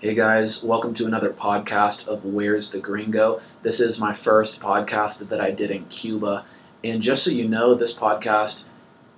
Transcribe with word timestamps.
Hey 0.00 0.14
guys, 0.14 0.64
welcome 0.64 0.94
to 0.94 1.04
another 1.04 1.28
podcast 1.28 2.08
of 2.08 2.24
Where's 2.24 2.70
the 2.70 2.80
Gringo. 2.80 3.42
This 3.60 3.80
is 3.80 4.00
my 4.00 4.12
first 4.12 4.58
podcast 4.58 5.28
that 5.28 5.42
I 5.42 5.50
did 5.50 5.70
in 5.70 5.84
Cuba. 5.88 6.46
And 6.82 7.02
just 7.02 7.22
so 7.22 7.30
you 7.30 7.46
know, 7.46 7.74
this 7.74 7.92
podcast 7.92 8.64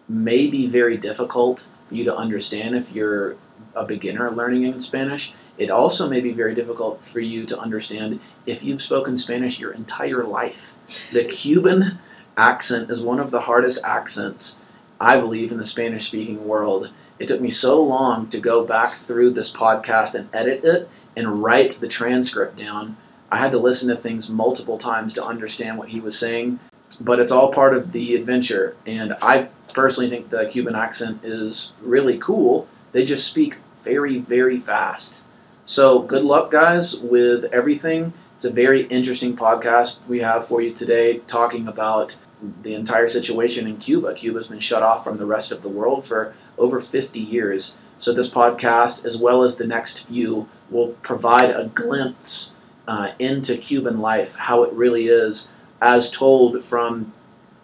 may 0.08 0.48
be 0.48 0.66
very 0.66 0.96
difficult 0.96 1.68
for 1.87 1.95
you 1.95 2.03
to 2.03 2.16
understand 2.16 2.74
if 2.74 2.90
you're 2.90 3.37
a 3.76 3.84
beginner 3.84 4.29
learning 4.32 4.64
in 4.64 4.80
Spanish. 4.80 5.32
It 5.56 5.71
also 5.71 6.10
may 6.10 6.19
be 6.19 6.33
very 6.33 6.53
difficult 6.53 7.01
for 7.01 7.21
you 7.21 7.44
to 7.44 7.56
understand 7.56 8.19
if 8.44 8.64
you've 8.64 8.83
spoken 8.83 9.17
Spanish 9.17 9.60
your 9.60 9.71
entire 9.71 10.24
life. 10.24 10.74
The 11.12 11.22
Cuban 11.22 12.01
accent 12.37 12.90
is 12.90 13.01
one 13.01 13.21
of 13.21 13.30
the 13.30 13.42
hardest 13.42 13.85
accents, 13.85 14.60
I 15.01 15.21
believe, 15.21 15.53
in 15.53 15.58
the 15.58 15.64
Spanish 15.64 16.09
speaking 16.09 16.45
world. 16.45 16.91
It 17.19 17.29
took 17.29 17.41
me 17.41 17.51
so 17.51 17.83
long 17.83 18.29
to 18.29 18.41
go 18.41 18.65
back 18.65 18.92
through 18.92 19.30
this 19.30 19.52
podcast 19.52 20.15
and 20.15 20.29
edit 20.33 20.65
it 20.65 20.88
and 21.16 21.42
write 21.42 21.73
the 21.73 21.88
transcript 21.88 22.57
down. 22.57 22.97
I 23.30 23.38
had 23.38 23.52
to 23.52 23.59
listen 23.59 23.88
to 23.88 23.97
things 23.97 24.29
multiple 24.29 24.79
times 24.79 25.12
to 25.15 25.25
understand 25.25 25.79
what 25.79 25.88
he 25.88 26.01
was 26.01 26.19
saying, 26.19 26.61
but 27.01 27.21
it's 27.21 27.30
all 27.30 27.52
part 27.52 27.75
of 27.75 27.93
the 27.93 28.15
adventure. 28.15 28.77
And 28.87 29.16
I 29.23 29.48
personally 29.73 30.11
think 30.11 30.29
the 30.29 30.47
Cuban 30.47 30.75
accent 30.75 31.21
is 31.25 31.73
really 31.80 32.19
cool. 32.19 32.69
They 32.93 33.05
just 33.05 33.27
speak 33.27 33.57
very, 33.80 34.19
very 34.19 34.59
fast. 34.59 35.23
So, 35.65 36.02
good 36.02 36.23
luck, 36.23 36.51
guys, 36.51 36.97
with 36.97 37.45
everything. 37.52 38.13
It's 38.35 38.45
a 38.45 38.51
very 38.51 38.83
interesting 38.87 39.37
podcast 39.37 40.07
we 40.09 40.21
have 40.21 40.47
for 40.47 40.60
you 40.60 40.73
today, 40.73 41.19
talking 41.21 41.69
about 41.69 42.16
the 42.63 42.74
entire 42.74 43.07
situation 43.07 43.66
in 43.66 43.77
Cuba. 43.77 44.15
Cuba's 44.15 44.49
been 44.49 44.59
shut 44.59 44.83
off 44.83 45.05
from 45.05 45.15
the 45.15 45.27
rest 45.27 45.52
of 45.52 45.63
the 45.63 45.69
world 45.69 46.05
for 46.05 46.35
over 46.62 46.79
50 46.79 47.19
years. 47.19 47.77
So, 47.98 48.12
this 48.12 48.30
podcast, 48.30 49.05
as 49.05 49.16
well 49.16 49.43
as 49.43 49.57
the 49.57 49.66
next 49.66 50.07
few, 50.07 50.48
will 50.71 50.95
provide 51.02 51.51
a 51.51 51.71
glimpse 51.75 52.52
uh, 52.88 53.11
into 53.19 53.57
Cuban 53.57 54.01
life, 54.01 54.37
how 54.37 54.63
it 54.63 54.73
really 54.73 55.07
is, 55.07 55.51
as 55.80 56.10
told 56.10 56.63
from 56.63 57.13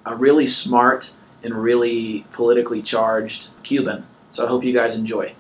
a 0.05 0.15
really 0.15 0.47
smart 0.47 1.13
and 1.43 1.55
really 1.55 2.27
politically 2.33 2.83
charged 2.83 3.51
Cuban. 3.63 4.05
So, 4.31 4.45
I 4.45 4.49
hope 4.49 4.65
you 4.65 4.75
guys 4.75 4.95
enjoy. 4.95 5.35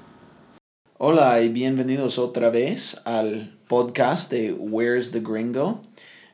Hola 1.01 1.41
y 1.41 1.48
bienvenidos 1.48 2.19
otra 2.19 2.51
vez 2.51 2.97
al 3.05 3.53
podcast 3.69 4.31
de 4.31 4.53
Where's 4.53 5.12
the 5.12 5.20
Gringo. 5.20 5.81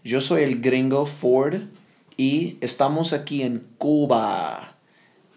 Yo 0.02 0.20
soy 0.20 0.42
el 0.42 0.62
gringo 0.62 1.04
Ford 1.04 1.68
y 2.16 2.56
estamos 2.62 3.12
aquí 3.12 3.42
en 3.42 3.66
Cuba. 3.76 4.73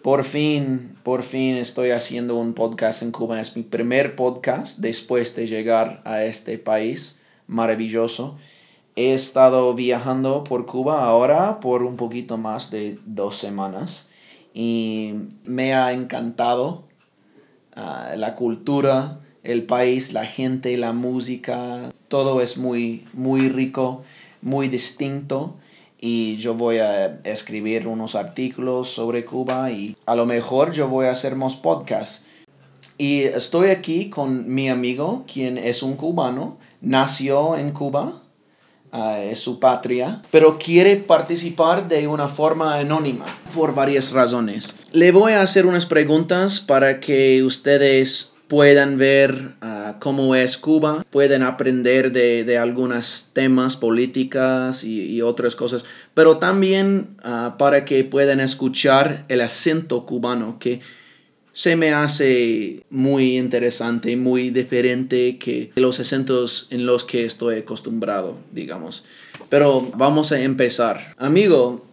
Por 0.02 0.24
fin, 0.24 0.96
por 1.04 1.24
fin 1.24 1.56
estoy 1.56 1.90
haciendo 1.90 2.36
un 2.38 2.54
podcast 2.54 3.02
en 3.02 3.12
Cuba. 3.12 3.42
Es 3.42 3.58
mi 3.58 3.64
primer 3.64 4.16
podcast 4.16 4.78
después 4.78 5.36
de 5.36 5.48
llegar 5.48 6.02
a 6.06 6.24
este 6.24 6.58
país 6.60 7.18
maravilloso. 7.48 8.38
He 8.96 9.14
estado 9.14 9.74
viajando 9.74 10.44
por 10.44 10.66
Cuba 10.66 11.04
ahora 11.04 11.60
por 11.60 11.84
un 11.84 11.98
poquito 11.98 12.38
más 12.38 12.70
de 12.70 13.00
dos 13.06 13.36
semanas 13.36 14.08
y 14.54 15.16
me 15.44 15.74
ha 15.74 15.92
encantado 15.92 16.84
uh, 17.76 18.16
la 18.16 18.36
cultura, 18.36 19.20
el 19.44 19.64
país, 19.64 20.14
la 20.14 20.26
gente, 20.26 20.78
la 20.78 20.94
música, 20.94 21.92
todo 22.08 22.42
es 22.42 22.58
muy, 22.58 23.04
muy 23.14 23.50
rico, 23.50 24.04
muy 24.42 24.68
distinto 24.68 25.58
y 26.00 26.38
yo 26.38 26.54
voy 26.54 26.78
a 26.78 27.20
escribir 27.24 27.88
unos 27.88 28.16
artículos 28.16 28.90
sobre 28.90 29.26
Cuba 29.26 29.72
y 29.72 29.96
a 30.06 30.16
lo 30.16 30.26
mejor 30.26 30.72
yo 30.72 30.88
voy 30.88 31.08
a 31.08 31.12
hacer 31.12 31.36
más 31.36 31.56
podcasts. 31.56 32.22
Y 32.98 33.24
estoy 33.24 33.70
aquí 33.70 34.10
con 34.10 34.54
mi 34.54 34.70
amigo, 34.70 35.24
quien 35.32 35.58
es 35.58 35.84
un 35.84 35.96
cubano, 35.96 36.58
nació 36.82 37.56
en 37.56 37.72
Cuba, 37.72 38.24
uh, 38.92 39.22
es 39.22 39.40
su 39.40 39.60
patria, 39.60 40.22
pero 40.32 40.58
quiere 40.58 40.96
participar 40.96 41.88
de 41.88 42.08
una 42.08 42.28
forma 42.28 42.76
anónima 42.76 43.26
por 43.54 43.76
varias 43.76 44.12
razones. 44.12 44.74
Le 44.92 45.12
voy 45.12 45.34
a 45.34 45.42
hacer 45.42 45.68
unas 45.68 45.86
preguntas 45.86 46.60
para 46.60 47.00
que 47.00 47.44
ustedes 47.44 48.37
puedan 48.48 48.98
ver 48.98 49.52
uh, 49.62 50.00
cómo 50.00 50.36
es 50.36 50.58
Cuba, 50.58 51.06
pueden 51.10 51.44
aprender 51.44 52.12
de, 52.12 52.44
de 52.44 52.58
algunos 52.58 53.30
temas 53.34 53.76
políticas 53.76 54.84
y, 54.84 55.22
otras 55.22 55.56
cosas, 55.56 55.84
pero 56.14 56.38
también 56.38 57.18
uh, 57.26 57.58
para 57.58 57.86
que 57.86 58.04
puedan 58.04 58.40
escuchar 58.40 59.26
el 59.28 59.42
acento 59.42 60.06
cubano 60.06 60.58
que 60.60 60.80
se 61.52 61.76
me 61.76 61.92
hace 61.92 62.86
muy 62.92 63.38
interesante, 63.38 64.16
muy 64.16 64.52
diferente 64.52 65.40
que 65.40 65.72
los 65.76 66.00
acentos 66.00 66.68
en 66.70 66.86
los 66.86 67.04
que 67.04 67.26
estoy 67.26 67.58
acostumbrado, 67.58 68.38
digamos. 68.52 69.06
Pero 69.50 69.90
vamos 69.96 70.32
a 70.32 70.40
empezar. 70.40 71.16
Amigo, 71.18 71.84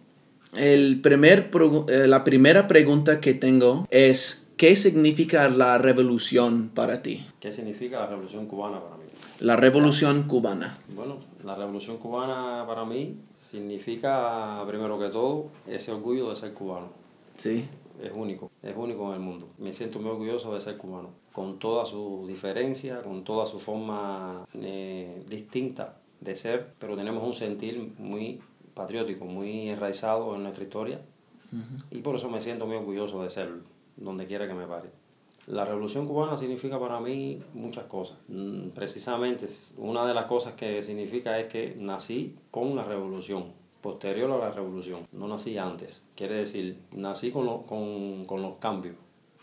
el 0.55 1.01
primer, 1.01 1.49
eh, 1.89 2.05
la 2.07 2.23
primera 2.23 2.67
pregunta 2.67 3.19
que 3.19 3.33
tengo 3.33 3.87
es 3.89 4.44
¿Qué 4.57 4.77
significa 4.77 5.49
la 5.49 5.77
revolución 5.77 6.69
para 6.73 7.01
ti? 7.01 7.25
¿Qué 7.41 7.51
significa 7.51 7.99
la 7.99 8.07
revolución 8.07 8.45
cubana 8.45 8.79
para 8.79 8.95
mí? 8.95 9.03
La 9.41 9.57
revolución 9.57 10.23
cubana. 10.29 10.77
Bueno, 10.95 11.17
la 11.43 11.55
revolución 11.55 11.97
cubana 11.97 12.63
para 12.65 12.85
mí 12.85 13.17
significa, 13.33 14.63
primero 14.65 14.97
que 14.97 15.09
todo, 15.09 15.47
ese 15.67 15.91
orgullo 15.91 16.29
de 16.29 16.37
ser 16.37 16.53
cubano. 16.53 16.87
Sí. 17.37 17.65
Es 18.01 18.13
único, 18.13 18.49
es 18.63 18.73
único 18.77 19.09
en 19.09 19.15
el 19.15 19.19
mundo. 19.19 19.49
Me 19.57 19.73
siento 19.73 19.99
muy 19.99 20.11
orgulloso 20.11 20.53
de 20.53 20.61
ser 20.61 20.77
cubano, 20.77 21.09
con 21.33 21.59
toda 21.59 21.85
su 21.85 22.23
diferencia, 22.25 23.01
con 23.01 23.25
toda 23.25 23.45
su 23.45 23.59
forma 23.59 24.47
eh, 24.53 25.21
distinta 25.29 25.97
de 26.21 26.33
ser, 26.33 26.75
pero 26.79 26.95
tenemos 26.95 27.25
un 27.25 27.33
sentir 27.33 27.91
muy 27.97 28.39
patriótico, 28.73 29.25
muy 29.25 29.67
enraizado 29.67 30.33
en 30.33 30.43
nuestra 30.43 30.63
historia, 30.63 31.01
uh 31.51 31.55
-huh. 31.57 31.83
y 31.91 32.01
por 32.01 32.15
eso 32.15 32.29
me 32.29 32.39
siento 32.39 32.65
muy 32.65 32.77
orgulloso 32.77 33.21
de 33.21 33.29
serlo 33.29 33.74
donde 33.97 34.25
quiera 34.27 34.47
que 34.47 34.53
me 34.53 34.67
pare. 34.67 34.89
La 35.47 35.63
revolución 35.63 36.07
cubana 36.07 36.35
significa 36.35 36.79
para 36.79 36.99
mí 36.99 37.39
muchas 37.53 37.85
cosas. 37.85 38.17
Mm, 38.27 38.69
precisamente, 38.69 39.45
una 39.77 40.05
de 40.05 40.13
las 40.13 40.25
cosas 40.25 40.53
que 40.55 40.81
significa 40.81 41.39
es 41.39 41.47
que 41.47 41.75
nací 41.77 42.35
con 42.49 42.75
la 42.75 42.83
revolución, 42.83 43.45
posterior 43.81 44.31
a 44.31 44.37
la 44.37 44.49
revolución. 44.51 45.01
No 45.11 45.27
nací 45.27 45.57
antes. 45.57 46.01
Quiere 46.15 46.35
decir, 46.35 46.79
nací 46.93 47.31
con, 47.31 47.45
lo, 47.45 47.61
con, 47.61 48.25
con 48.25 48.41
los 48.41 48.55
cambios, 48.55 48.95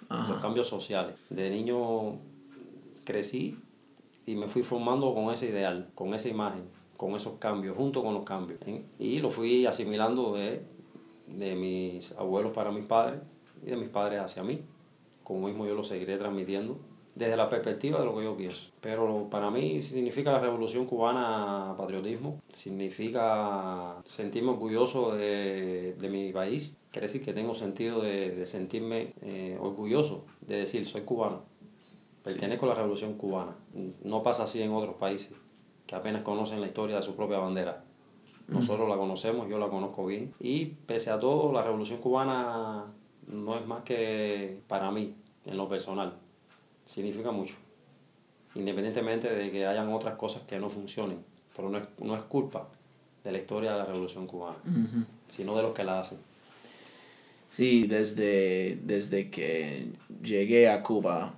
Ajá. 0.08 0.32
los 0.32 0.42
cambios 0.42 0.66
sociales. 0.66 1.14
De 1.30 1.48
niño 1.50 2.16
crecí 3.04 3.56
y 4.26 4.34
me 4.34 4.48
fui 4.48 4.62
formando 4.62 5.14
con 5.14 5.32
ese 5.32 5.46
ideal, 5.50 5.88
con 5.94 6.14
esa 6.14 6.28
imagen, 6.28 6.64
con 6.96 7.14
esos 7.14 7.34
cambios, 7.38 7.76
junto 7.76 8.02
con 8.02 8.14
los 8.14 8.24
cambios. 8.24 8.58
Y 8.98 9.20
lo 9.20 9.30
fui 9.30 9.66
asimilando 9.66 10.34
de, 10.34 10.62
de 11.28 11.54
mis 11.54 12.10
abuelos 12.18 12.50
para 12.52 12.72
mis 12.72 12.86
padres 12.86 13.20
y 13.62 13.70
de 13.70 13.76
mis 13.76 13.88
padres 13.88 14.20
hacia 14.20 14.42
mí. 14.42 14.62
Como 15.22 15.46
mismo 15.46 15.66
yo 15.66 15.74
lo 15.74 15.84
seguiré 15.84 16.18
transmitiendo 16.18 16.78
desde 17.14 17.36
la 17.36 17.48
perspectiva 17.48 17.98
de 17.98 18.06
lo 18.06 18.16
que 18.16 18.24
yo 18.24 18.36
pienso. 18.36 18.70
Pero 18.80 19.28
para 19.30 19.50
mí 19.50 19.80
significa 19.80 20.32
la 20.32 20.40
revolución 20.40 20.86
cubana 20.86 21.74
patriotismo, 21.76 22.40
significa 22.52 23.96
sentirme 24.04 24.50
orgulloso 24.50 25.14
de, 25.14 25.94
de 25.98 26.08
mi 26.08 26.32
país, 26.32 26.78
quiere 26.90 27.06
decir 27.06 27.22
que 27.22 27.32
tengo 27.32 27.54
sentido 27.54 28.00
de, 28.00 28.30
de 28.30 28.46
sentirme 28.46 29.14
eh, 29.22 29.58
orgulloso, 29.60 30.24
de 30.40 30.56
decir 30.56 30.84
soy 30.86 31.02
cubano, 31.02 31.42
pertenezco 32.22 32.66
a 32.66 32.70
la 32.70 32.74
revolución 32.76 33.14
cubana. 33.14 33.56
No 34.02 34.22
pasa 34.22 34.44
así 34.44 34.62
en 34.62 34.72
otros 34.72 34.96
países, 34.96 35.34
que 35.86 35.94
apenas 35.94 36.22
conocen 36.22 36.60
la 36.60 36.66
historia 36.66 36.96
de 36.96 37.02
su 37.02 37.14
propia 37.14 37.38
bandera. 37.38 37.84
Nosotros 38.48 38.88
la 38.88 38.96
conocemos, 38.96 39.48
yo 39.48 39.58
la 39.58 39.68
conozco 39.68 40.04
bien. 40.04 40.34
Y 40.38 40.66
pese 40.66 41.10
a 41.10 41.18
todo, 41.18 41.52
la 41.52 41.62
revolución 41.62 42.00
cubana 42.00 42.92
no 43.26 43.58
es 43.58 43.66
más 43.66 43.82
que 43.84 44.58
para 44.68 44.90
mí, 44.90 45.14
en 45.44 45.56
lo 45.56 45.68
personal. 45.68 46.14
Significa 46.86 47.30
mucho. 47.30 47.54
Independientemente 48.54 49.32
de 49.32 49.50
que 49.50 49.66
hayan 49.66 49.92
otras 49.92 50.16
cosas 50.16 50.42
que 50.42 50.58
no 50.58 50.68
funcionen. 50.68 51.18
Pero 51.56 51.68
no 51.68 51.78
es, 51.78 51.84
no 52.00 52.16
es 52.16 52.22
culpa 52.22 52.68
de 53.24 53.32
la 53.32 53.38
historia 53.38 53.72
de 53.72 53.78
la 53.78 53.84
Revolución 53.86 54.26
Cubana, 54.26 54.56
uh 54.66 54.70
-huh. 54.70 55.06
sino 55.28 55.56
de 55.56 55.62
los 55.62 55.72
que 55.72 55.84
la 55.84 56.00
hacen. 56.00 56.18
Sí, 57.50 57.86
desde, 57.86 58.78
desde 58.82 59.30
que 59.30 59.88
llegué 60.22 60.70
a 60.70 60.82
Cuba 60.82 61.34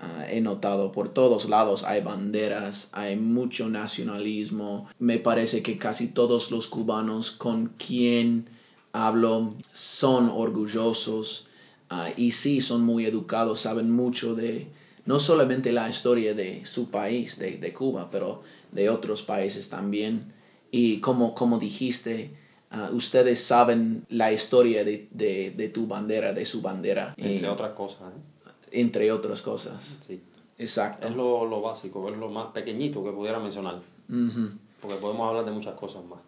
uh, 0.00 0.22
he 0.30 0.40
notado 0.40 0.92
por 0.92 1.10
todos 1.10 1.48
lados 1.48 1.84
hay 1.84 2.00
banderas, 2.00 2.88
hay 2.92 3.16
mucho 3.16 3.68
nacionalismo. 3.68 4.88
Me 4.98 5.18
parece 5.18 5.62
que 5.62 5.76
casi 5.76 6.08
todos 6.08 6.50
los 6.50 6.68
cubanos 6.68 7.32
con 7.32 7.66
quien 7.76 8.48
hablo 8.92 9.54
son 9.72 10.28
orgullosos 10.28 11.46
uh, 11.90 12.12
y 12.16 12.32
sí 12.32 12.60
son 12.60 12.84
muy 12.84 13.06
educados, 13.06 13.60
saben 13.60 13.90
mucho 13.90 14.34
de 14.34 14.68
no 15.04 15.18
solamente 15.18 15.72
la 15.72 15.88
historia 15.88 16.34
de 16.34 16.64
su 16.64 16.90
país, 16.90 17.38
de, 17.38 17.56
de 17.56 17.72
Cuba, 17.72 18.08
pero 18.10 18.42
de 18.70 18.88
otros 18.88 19.22
países 19.22 19.68
también. 19.68 20.32
Y 20.70 20.98
como, 21.00 21.34
como 21.34 21.58
dijiste, 21.58 22.30
uh, 22.72 22.94
ustedes 22.94 23.42
saben 23.42 24.06
la 24.08 24.32
historia 24.32 24.84
de, 24.84 25.08
de, 25.10 25.50
de, 25.50 25.68
tu 25.68 25.86
bandera, 25.86 26.32
de 26.32 26.44
su 26.44 26.62
bandera. 26.62 27.14
Entre 27.16 27.48
otras 27.48 27.72
cosas. 27.72 28.12
¿eh? 28.12 28.50
Entre 28.70 29.10
otras 29.10 29.42
cosas. 29.42 29.98
Sí. 30.06 30.20
Exacto. 30.58 31.08
Es 31.08 31.16
lo, 31.16 31.44
lo 31.46 31.60
básico, 31.60 32.08
es 32.08 32.16
lo 32.16 32.30
más 32.30 32.52
pequeñito 32.52 33.02
que 33.02 33.10
pudiera 33.10 33.40
mencionar. 33.40 33.80
Ujú. 34.08 34.50
Porque 34.80 34.96
podemos 34.96 35.28
hablar 35.28 35.44
de 35.44 35.50
muchas 35.50 35.74
cosas 35.74 36.04
más. 36.04 36.20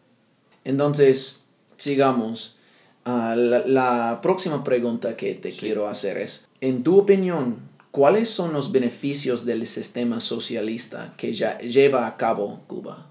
Entonces, 0.64 1.46
sigamos. 1.76 2.53
Ah, 3.04 3.34
la, 3.36 3.66
la 3.66 4.20
próxima 4.22 4.64
pregunta 4.64 5.16
que 5.16 5.34
te 5.34 5.50
Sí. 5.50 5.60
quiero 5.60 5.88
hacer 5.88 6.16
es, 6.18 6.48
en 6.60 6.82
tu 6.82 6.98
opinión, 6.98 7.58
¿cuáles 7.90 8.30
son 8.30 8.52
los 8.52 8.72
beneficios 8.72 9.44
del 9.44 9.66
sistema 9.66 10.20
socialista 10.20 11.14
que 11.18 11.34
ya 11.34 11.58
lleva 11.58 12.06
a 12.06 12.16
cabo 12.16 12.60
Cuba? 12.66 13.06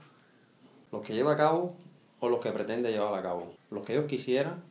Los 0.91 1.03
que 1.05 1.13
lleva 1.13 1.33
a 1.33 1.37
cabo 1.37 1.75
o 2.19 2.29
los 2.29 2.39
que 2.39 2.51
pretende 2.51 2.91
llevar 2.91 3.13
a 3.13 3.21
cabo. 3.21 3.53
Los 3.69 3.85
que 3.85 3.93
ellos 3.93 4.05
quisieran 4.05 4.63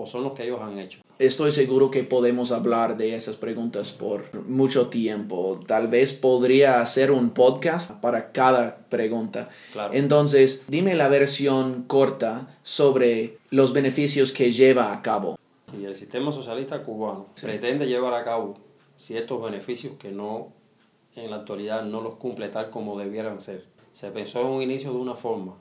o 0.00 0.06
son 0.06 0.24
los 0.24 0.32
que 0.32 0.44
ellos 0.44 0.60
han 0.62 0.78
hecho. 0.78 1.00
Estoy 1.18 1.52
seguro 1.52 1.90
que 1.90 2.02
podemos 2.02 2.50
hablar 2.52 2.96
de 2.96 3.14
esas 3.14 3.36
preguntas 3.36 3.90
por 3.90 4.24
mucho 4.48 4.88
tiempo. 4.88 5.60
Tal 5.66 5.88
vez 5.88 6.14
podría 6.14 6.80
hacer 6.80 7.10
un 7.10 7.30
podcast 7.30 7.90
para 8.00 8.32
cada 8.32 8.78
pregunta. 8.88 9.50
Claro. 9.72 9.92
Entonces, 9.92 10.64
dime 10.68 10.94
la 10.94 11.08
versión 11.08 11.84
corta 11.86 12.58
sobre 12.62 13.36
los 13.50 13.72
beneficios 13.74 14.32
que 14.32 14.50
lleva 14.52 14.92
a 14.92 15.02
cabo. 15.02 15.36
Si 15.70 15.84
el 15.84 15.94
sistema 15.94 16.32
socialista 16.32 16.82
cubano 16.82 17.26
Sí. 17.34 17.46
pretende 17.46 17.86
llevar 17.86 18.14
a 18.14 18.24
cabo 18.24 18.54
ciertos 18.96 19.42
beneficios 19.42 19.92
que 19.98 20.10
no 20.10 20.52
en 21.16 21.30
la 21.30 21.36
actualidad 21.36 21.82
no 21.84 22.00
los 22.00 22.14
cumple 22.14 22.48
tal 22.48 22.70
como 22.70 22.98
debieran 22.98 23.40
ser. 23.40 23.66
Se 23.92 24.10
pensó 24.10 24.40
en 24.40 24.46
un 24.46 24.62
inicio 24.62 24.90
de 24.92 24.98
una 24.98 25.14
forma, 25.16 25.56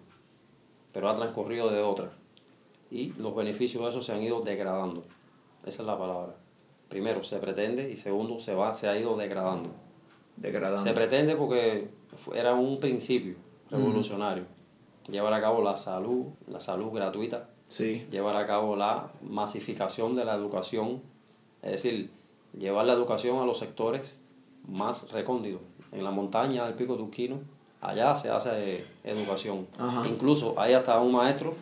pero 0.93 1.09
ha 1.09 1.15
transcurrido 1.15 1.69
de 1.69 1.81
otra. 1.81 2.11
Y 2.91 3.13
los 3.13 3.35
beneficios 3.35 3.83
de 3.83 3.89
eso 3.89 4.01
se 4.01 4.11
han 4.13 4.23
ido 4.23 4.41
degradando. 4.41 5.03
Esa 5.65 5.81
es 5.83 5.87
la 5.87 5.97
palabra. 5.97 6.35
Primero, 6.87 7.23
se 7.23 7.37
pretende 7.37 7.89
y 7.91 7.95
segundo, 7.95 8.39
se 8.39 8.55
va, 8.55 8.73
se 8.73 8.87
ha 8.89 8.97
ido 8.97 9.15
degradando. 9.15 9.69
Degradando. 10.37 10.81
Se 10.81 10.93
pretende 10.93 11.35
porque 11.35 11.89
era 12.33 12.53
un 12.55 12.79
principio 12.79 13.35
revolucionario. 13.69 14.45
Llevar 15.07 15.33
a 15.33 15.41
cabo 15.41 15.61
la 15.61 15.77
salud, 15.77 16.27
la 16.47 16.59
salud 16.59 16.91
gratuita, 16.91 17.49
Sí. 17.67 18.05
llevar 18.09 18.35
a 18.37 18.47
cabo 18.47 18.75
la 18.75 19.11
masificación 19.21 20.15
de 20.15 20.25
la 20.25 20.33
educación, 20.33 21.01
es 21.61 21.71
decir, 21.71 22.09
llevar 22.57 22.85
la 22.87 22.93
educación 22.93 23.37
a 23.39 23.45
los 23.45 23.59
sectores 23.59 24.19
más 24.67 25.11
recónditos. 25.11 25.61
En 25.91 26.03
la 26.03 26.11
montaña 26.11 26.65
del 26.65 26.73
Pico 26.75 26.95
Turquino, 26.95 27.39
allá 27.81 28.15
se 28.15 28.29
hace 28.29 28.85
educación. 29.03 29.67
Ajá. 29.77 30.07
Incluso 30.07 30.59
hay 30.59 30.73
hasta 30.73 30.99
un 30.99 31.11
maestro 31.11 31.53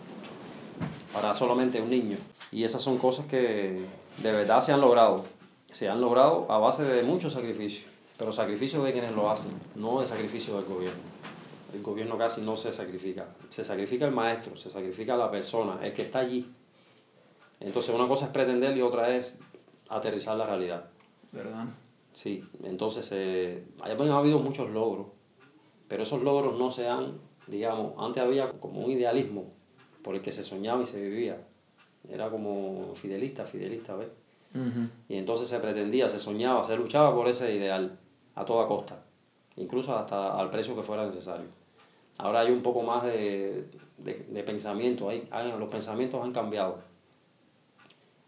para 1.22 1.34
solamente 1.34 1.82
un 1.82 1.90
niño. 1.90 2.18
Y 2.52 2.64
esas 2.64 2.84
son 2.84 3.00
cosas 3.00 3.26
que 3.26 3.82
de 4.22 4.32
verdad 4.32 4.62
se 4.62 4.72
han 4.72 4.82
logrado. 4.82 5.26
Se 5.72 5.90
han 5.90 6.00
logrado 6.00 6.46
a 6.50 6.60
base 6.60 6.84
de 6.84 7.02
muchos 7.02 7.34
sacrificios, 7.34 7.86
pero 8.18 8.32
sacrificios 8.32 8.84
de 8.84 8.94
quienes 8.94 9.14
lo 9.14 9.32
hacen, 9.32 9.52
no 9.74 10.00
de 10.00 10.06
sacrificio 10.06 10.56
del 10.56 10.66
gobierno. 10.66 11.00
El 11.74 11.82
gobierno 11.82 12.20
casi 12.20 12.42
no 12.42 12.56
se 12.56 12.72
sacrifica. 12.72 13.26
Se 13.50 13.64
sacrifica 13.64 14.06
el 14.06 14.12
maestro, 14.12 14.56
se 14.58 14.70
sacrifica 14.70 15.18
la 15.18 15.32
persona, 15.32 15.80
el 15.82 15.92
que 15.94 16.04
está 16.04 16.20
allí. 16.20 16.52
Entonces 17.60 17.94
una 17.96 18.08
cosa 18.08 18.26
es 18.26 18.32
pretender 18.32 18.78
y 18.78 18.84
otra 18.84 19.16
es 19.16 19.36
aterrizar 19.90 20.38
la 20.38 20.46
realidad. 20.46 20.86
¿Verdad? 21.32 21.66
Sí, 22.14 22.44
entonces 22.64 23.10
eh, 23.12 23.66
han 23.82 24.12
habido 24.12 24.38
muchos 24.38 24.70
logros, 24.70 25.08
pero 25.88 26.04
esos 26.04 26.22
logros 26.22 26.60
no 26.60 26.70
se 26.70 26.88
han, 26.88 27.18
digamos, 27.48 27.94
antes 27.98 28.22
había 28.22 28.52
como 28.52 28.82
un 28.82 28.92
idealismo 28.92 29.57
por 30.08 30.16
el 30.16 30.22
que 30.22 30.32
se 30.32 30.42
soñaba 30.42 30.82
y 30.82 30.86
se 30.86 31.02
vivía. 31.02 31.36
Era 32.10 32.30
como 32.30 32.94
fidelista, 32.96 33.44
fidelista, 33.44 33.94
¿ves? 33.98 34.08
Y 35.10 35.18
entonces 35.18 35.50
se 35.50 35.60
pretendía, 35.60 36.08
se 36.08 36.18
soñaba, 36.18 36.64
se 36.64 36.78
luchaba 36.78 37.14
por 37.14 37.28
ese 37.28 37.54
ideal 37.54 38.00
a 38.36 38.46
toda 38.46 38.66
costa, 38.68 39.04
incluso 39.58 39.98
hasta 39.98 40.40
al 40.40 40.50
precio 40.50 40.78
que 40.78 40.82
fuera 40.84 41.06
necesario. 41.06 41.48
Ahora 42.20 42.40
hay 42.40 42.52
un 42.52 42.62
poco 42.62 42.84
más 42.84 43.04
de, 43.04 43.66
de, 43.98 44.14
de 44.30 44.44
pensamiento, 44.44 45.10
hay, 45.10 45.28
hay- 45.30 45.52
los 45.60 45.68
pensamientos 45.68 46.24
han 46.24 46.32
cambiado. 46.32 46.78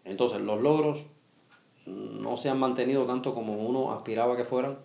Entonces 0.03 0.41
los 0.41 0.61
logros 0.61 1.05
no 1.85 2.35
se 2.35 2.49
han 2.49 2.59
mantenido 2.59 3.05
tanto 3.05 3.33
como 3.33 3.53
uno 3.55 3.93
aspiraba 3.93 4.35
que 4.35 4.43
fueran, 4.43 4.77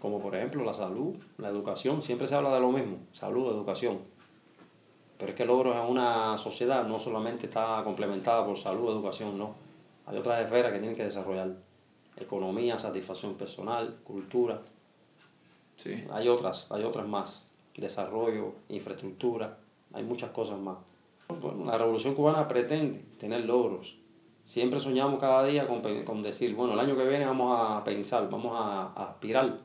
como 0.00 0.18
por 0.20 0.34
ejemplo 0.34 0.64
la 0.64 0.72
salud, 0.72 1.14
la 1.36 1.48
educación, 1.50 2.00
siempre 2.00 2.26
se 2.26 2.34
habla 2.34 2.54
de 2.54 2.60
lo 2.60 2.72
mismo, 2.72 2.96
salud, 3.12 3.48
educación. 3.50 3.98
Pero 5.18 5.32
es 5.32 5.36
que 5.36 5.44
logros 5.44 5.74
en 5.74 5.82
una 5.82 6.36
sociedad 6.36 6.86
no 6.86 6.98
solamente 6.98 7.46
está 7.46 7.82
complementada 7.82 8.46
por 8.46 8.56
salud, 8.56 8.90
educación, 8.90 9.36
no. 9.36 9.54
Hay 10.06 10.16
otras 10.16 10.42
esferas 10.42 10.72
que 10.72 10.78
tienen 10.78 10.96
que 10.96 11.04
desarrollar. 11.04 11.50
Economía, 12.16 12.78
satisfacción 12.78 13.34
personal, 13.34 13.96
cultura. 14.04 14.60
Sí. 15.76 16.04
Hay 16.12 16.28
otras, 16.28 16.70
hay 16.70 16.84
otras 16.84 17.06
más. 17.06 17.48
Desarrollo, 17.76 18.54
infraestructura, 18.68 19.58
hay 19.92 20.02
muchas 20.02 20.30
cosas 20.30 20.58
más. 20.58 20.78
Bueno, 21.40 21.64
la 21.64 21.76
revolución 21.76 22.14
cubana 22.14 22.48
pretende 22.48 23.04
tener 23.18 23.44
logros. 23.44 23.96
Siempre 24.44 24.80
soñamos 24.80 25.20
cada 25.20 25.44
día 25.44 25.68
con, 25.68 25.82
con 26.04 26.22
decir, 26.22 26.54
bueno, 26.54 26.72
el 26.72 26.78
año 26.78 26.96
que 26.96 27.06
viene 27.06 27.26
vamos 27.26 27.54
a 27.60 27.84
pensar, 27.84 28.28
vamos 28.30 28.56
a, 28.56 28.92
a 28.94 29.10
aspirar 29.10 29.58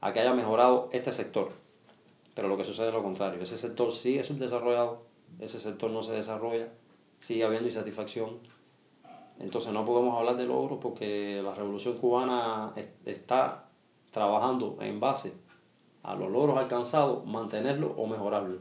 a 0.00 0.12
que 0.12 0.20
haya 0.20 0.32
mejorado 0.32 0.88
este 0.92 1.12
sector. 1.12 1.50
Pero 2.34 2.48
lo 2.48 2.56
que 2.56 2.64
sucede 2.64 2.88
es 2.88 2.94
lo 2.94 3.02
contrario. 3.02 3.42
Ese 3.42 3.58
sector 3.58 3.92
sí 3.92 4.18
es 4.18 4.38
desarrollado, 4.38 5.00
ese 5.38 5.58
sector 5.58 5.90
no 5.90 6.02
se 6.02 6.12
desarrolla, 6.12 6.68
sigue 7.20 7.44
habiendo 7.44 7.68
insatisfacción. 7.68 8.38
Entonces 9.38 9.72
no 9.72 9.84
podemos 9.84 10.16
hablar 10.18 10.36
de 10.36 10.46
logros 10.46 10.78
porque 10.80 11.40
la 11.42 11.54
revolución 11.54 11.98
cubana 11.98 12.72
es- 12.76 12.88
está 13.04 13.64
trabajando 14.10 14.78
en 14.80 15.00
base 15.00 15.32
a 16.02 16.14
los 16.14 16.30
logros 16.30 16.58
alcanzados, 16.58 17.24
mantenerlos 17.26 17.92
o 17.96 18.06
mejorarlos. 18.06 18.58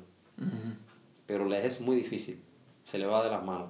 Pero 1.25 1.45
les 1.45 1.65
es 1.65 1.81
muy 1.81 1.95
difícil, 1.95 2.41
se 2.83 2.97
le 2.99 3.05
va 3.05 3.23
de 3.23 3.29
las 3.29 3.43
manos. 3.43 3.69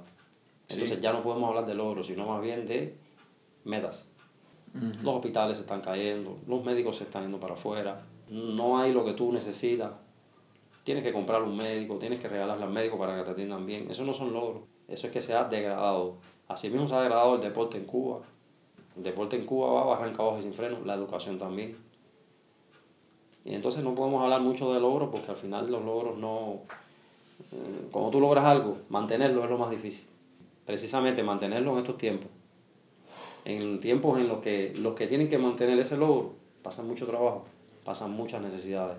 Entonces 0.70 0.98
Sí. 0.98 1.02
ya 1.02 1.12
no 1.14 1.22
podemos 1.22 1.50
hablar 1.50 1.66
de 1.66 1.76
logros, 1.76 2.08
sino 2.08 2.26
más 2.26 2.42
bien 2.42 2.66
de 2.66 2.96
metas. 3.66 4.08
Los 5.04 5.16
hospitales 5.16 5.58
se 5.58 5.64
están 5.64 5.82
cayendo, 5.82 6.38
los 6.48 6.64
médicos 6.64 6.96
se 6.98 7.04
están 7.04 7.24
yendo 7.24 7.40
para 7.42 7.56
afuera, 7.56 8.02
no 8.32 8.80
hay 8.80 8.92
lo 8.92 9.06
que 9.06 9.14
tú 9.14 9.32
necesitas. 9.32 9.92
Tienes 10.84 11.04
que 11.04 11.14
comprar 11.14 11.44
un 11.44 11.56
médico, 11.56 11.98
tienes 12.00 12.20
que 12.20 12.28
regalarle 12.28 12.64
al 12.64 12.72
médico 12.72 12.98
para 12.98 13.16
que 13.18 13.24
te 13.24 13.32
atiendan 13.32 13.66
bien. 13.66 13.90
Eso 13.92 14.04
no 14.04 14.14
son 14.14 14.34
logros, 14.34 14.64
eso 14.88 15.08
es 15.08 15.14
que 15.14 15.22
se 15.22 15.36
ha 15.36 15.44
degradado. 15.44 16.16
Así 16.48 16.70
mismo 16.70 16.88
se 16.88 16.96
ha 16.96 17.02
degradado 17.02 17.36
el 17.36 17.42
deporte 17.42 17.78
en 17.78 17.86
Cuba. 17.86 18.22
El 18.98 19.04
deporte 19.04 19.36
en 19.36 19.46
Cuba 19.46 19.84
va 19.84 19.96
arranca 19.96 20.24
abajo 20.24 20.40
y 20.40 20.42
sin 20.42 20.54
freno, 20.54 20.80
la 20.84 20.96
educación 20.96 21.38
también. 21.38 21.78
Y 23.46 23.54
entonces 23.54 23.84
no 23.84 23.94
podemos 23.94 24.24
hablar 24.24 24.42
mucho 24.42 24.74
de 24.74 24.80
logros 24.80 25.10
porque 25.12 25.32
al 25.32 25.38
final 25.38 25.72
los 25.72 25.84
logros 25.84 26.18
no... 26.18 26.62
eh, 27.52 27.88
Cuando 27.92 28.12
tú 28.12 28.20
logras 28.20 28.46
algo, 28.46 28.78
mantenerlo 28.90 29.44
es 29.44 29.50
lo 29.50 29.58
más 29.58 29.70
difícil. 29.70 30.08
Precisamente 30.66 31.24
mantenerlo 31.24 31.74
en 31.74 31.80
estos 31.80 31.98
tiempos 31.98 32.30
en 33.46 33.80
tiempos 33.80 34.20
en 34.20 34.28
los 34.28 34.40
que 34.40 34.74
los 34.78 34.94
que 34.96 35.08
tienen 35.08 35.30
que 35.30 35.38
mantener 35.38 35.80
ese 35.80 35.98
logro 35.98 36.34
pasan 36.62 36.88
mucho 36.88 37.06
trabajo, 37.06 37.46
pasan 37.84 38.12
muchas 38.12 38.42
necesidades. 38.42 38.98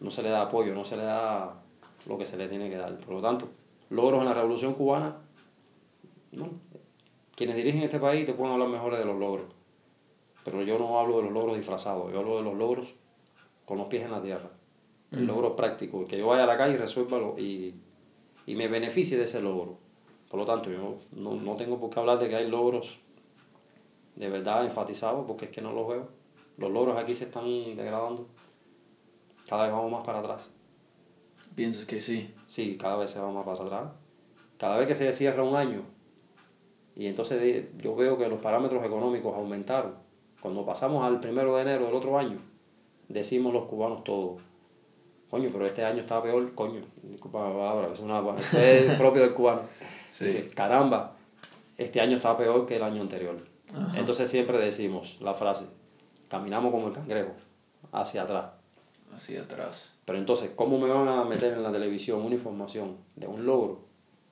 No 0.00 0.10
se 0.10 0.22
le 0.22 0.30
da 0.30 0.42
apoyo, 0.42 0.74
no 0.74 0.84
se 0.84 0.96
le 0.96 1.02
da 1.04 1.54
lo 2.06 2.18
que 2.18 2.24
se 2.24 2.36
le 2.36 2.48
tiene 2.48 2.70
que 2.70 2.76
dar. 2.76 2.96
Por 2.98 3.14
lo 3.14 3.20
tanto, 3.20 3.48
logros 3.90 4.20
en 4.20 4.26
la 4.26 4.34
Revolución 4.34 4.74
Cubana, 4.74 5.16
bueno, 6.32 6.54
quienes 7.34 7.56
dirigen 7.56 7.82
este 7.82 7.98
país 7.98 8.24
te 8.24 8.32
pueden 8.32 8.52
hablar 8.52 8.68
mejores 8.68 8.98
de 8.98 9.04
los 9.04 9.18
logros. 9.18 9.46
Pero 10.44 10.62
yo 10.62 10.78
no 10.78 10.98
hablo 10.98 11.18
de 11.18 11.24
los 11.24 11.32
logros 11.32 11.56
disfrazados, 11.56 12.12
yo 12.12 12.20
hablo 12.20 12.38
de 12.38 12.42
los 12.42 12.54
logros 12.54 12.94
con 13.64 13.78
los 13.78 13.88
pies 13.88 14.04
en 14.04 14.12
la 14.12 14.22
tierra. 14.22 14.50
El 15.10 15.26
logro 15.26 15.56
práctico, 15.56 16.06
que 16.06 16.18
yo 16.18 16.26
vaya 16.26 16.44
a 16.44 16.46
la 16.46 16.58
calle 16.58 16.74
y 16.74 16.76
resuélvalo 16.76 17.38
y, 17.38 17.74
y 18.46 18.54
me 18.54 18.68
beneficie 18.68 19.16
de 19.16 19.24
ese 19.24 19.40
logro. 19.40 19.78
Por 20.30 20.38
lo 20.38 20.44
tanto, 20.44 20.70
yo 20.70 20.98
no, 21.12 21.34
no 21.34 21.56
tengo 21.56 21.78
por 21.78 21.90
qué 21.90 22.00
hablar 22.00 22.18
de 22.18 22.28
que 22.28 22.36
hay 22.36 22.48
logros 22.48 22.98
de 24.16 24.28
verdad 24.28 24.64
enfatizados, 24.64 25.24
porque 25.26 25.46
es 25.46 25.50
que 25.50 25.62
no 25.62 25.72
los 25.72 25.88
veo. 25.88 26.08
Los 26.58 26.70
logros 26.70 26.98
aquí 26.98 27.14
se 27.14 27.24
están 27.24 27.44
degradando. 27.76 28.26
Cada 29.48 29.64
vez 29.64 29.72
vamos 29.72 29.90
más 29.90 30.04
para 30.04 30.18
atrás. 30.18 30.50
¿Piensas 31.54 31.86
que 31.86 32.00
sí? 32.00 32.34
Sí, 32.46 32.76
cada 32.76 32.96
vez 32.96 33.10
se 33.10 33.20
va 33.20 33.32
más 33.32 33.44
para 33.44 33.64
atrás. 33.64 33.92
Cada 34.58 34.76
vez 34.76 34.88
que 34.88 34.94
se 34.94 35.12
cierra 35.12 35.42
un 35.42 35.56
año, 35.56 35.82
y 36.98 37.06
entonces 37.06 37.66
yo 37.80 37.94
veo 37.94 38.18
que 38.18 38.28
los 38.28 38.40
parámetros 38.40 38.84
económicos 38.84 39.34
aumentaron. 39.34 39.94
Cuando 40.40 40.66
pasamos 40.66 41.04
al 41.04 41.20
primero 41.20 41.54
de 41.56 41.62
enero 41.62 41.86
del 41.86 41.94
otro 41.94 42.18
año, 42.18 42.36
decimos 43.08 43.52
los 43.52 43.66
cubanos 43.66 44.02
todos, 44.02 44.40
coño, 45.30 45.48
pero 45.52 45.64
este 45.66 45.84
año 45.84 46.00
está 46.00 46.20
peor, 46.22 46.54
coño, 46.54 46.80
disculpa 47.02 47.48
la 47.48 47.54
palabra, 47.54 47.88
es, 47.92 48.00
una, 48.00 48.18
esto 48.36 48.58
es 48.58 48.98
propio 48.98 49.22
del 49.22 49.34
cubano. 49.34 49.62
Sí. 50.10 50.24
Dice, 50.24 50.48
caramba, 50.48 51.14
este 51.76 52.00
año 52.00 52.16
está 52.16 52.36
peor 52.36 52.66
que 52.66 52.74
el 52.74 52.82
año 52.82 53.02
anterior. 53.02 53.36
Ajá. 53.72 53.96
Entonces 53.96 54.28
siempre 54.28 54.58
decimos 54.58 55.18
la 55.20 55.34
frase, 55.34 55.66
caminamos 56.28 56.70
como 56.72 56.88
el 56.88 56.92
cangrejo, 56.94 57.32
hacia 57.92 58.22
atrás. 58.22 58.46
Hacia 59.14 59.42
atrás. 59.42 59.94
Pero 60.04 60.18
entonces, 60.18 60.50
¿cómo 60.54 60.78
me 60.78 60.88
van 60.88 61.08
a 61.08 61.24
meter 61.24 61.54
en 61.54 61.62
la 61.62 61.72
televisión 61.72 62.22
una 62.22 62.34
información 62.34 62.96
de 63.16 63.26
un 63.26 63.46
logro 63.46 63.80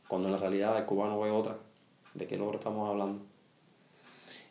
cuando 0.09 0.29
en 0.29 0.33
la 0.33 0.39
realidad 0.39 0.77
el 0.77 0.85
cubano 0.85 1.19
ve 1.21 1.31
otra? 1.31 1.57
¿De 2.15 2.27
qué 2.27 2.37
logro 2.37 2.59
estamos 2.59 2.89
hablando? 2.89 3.23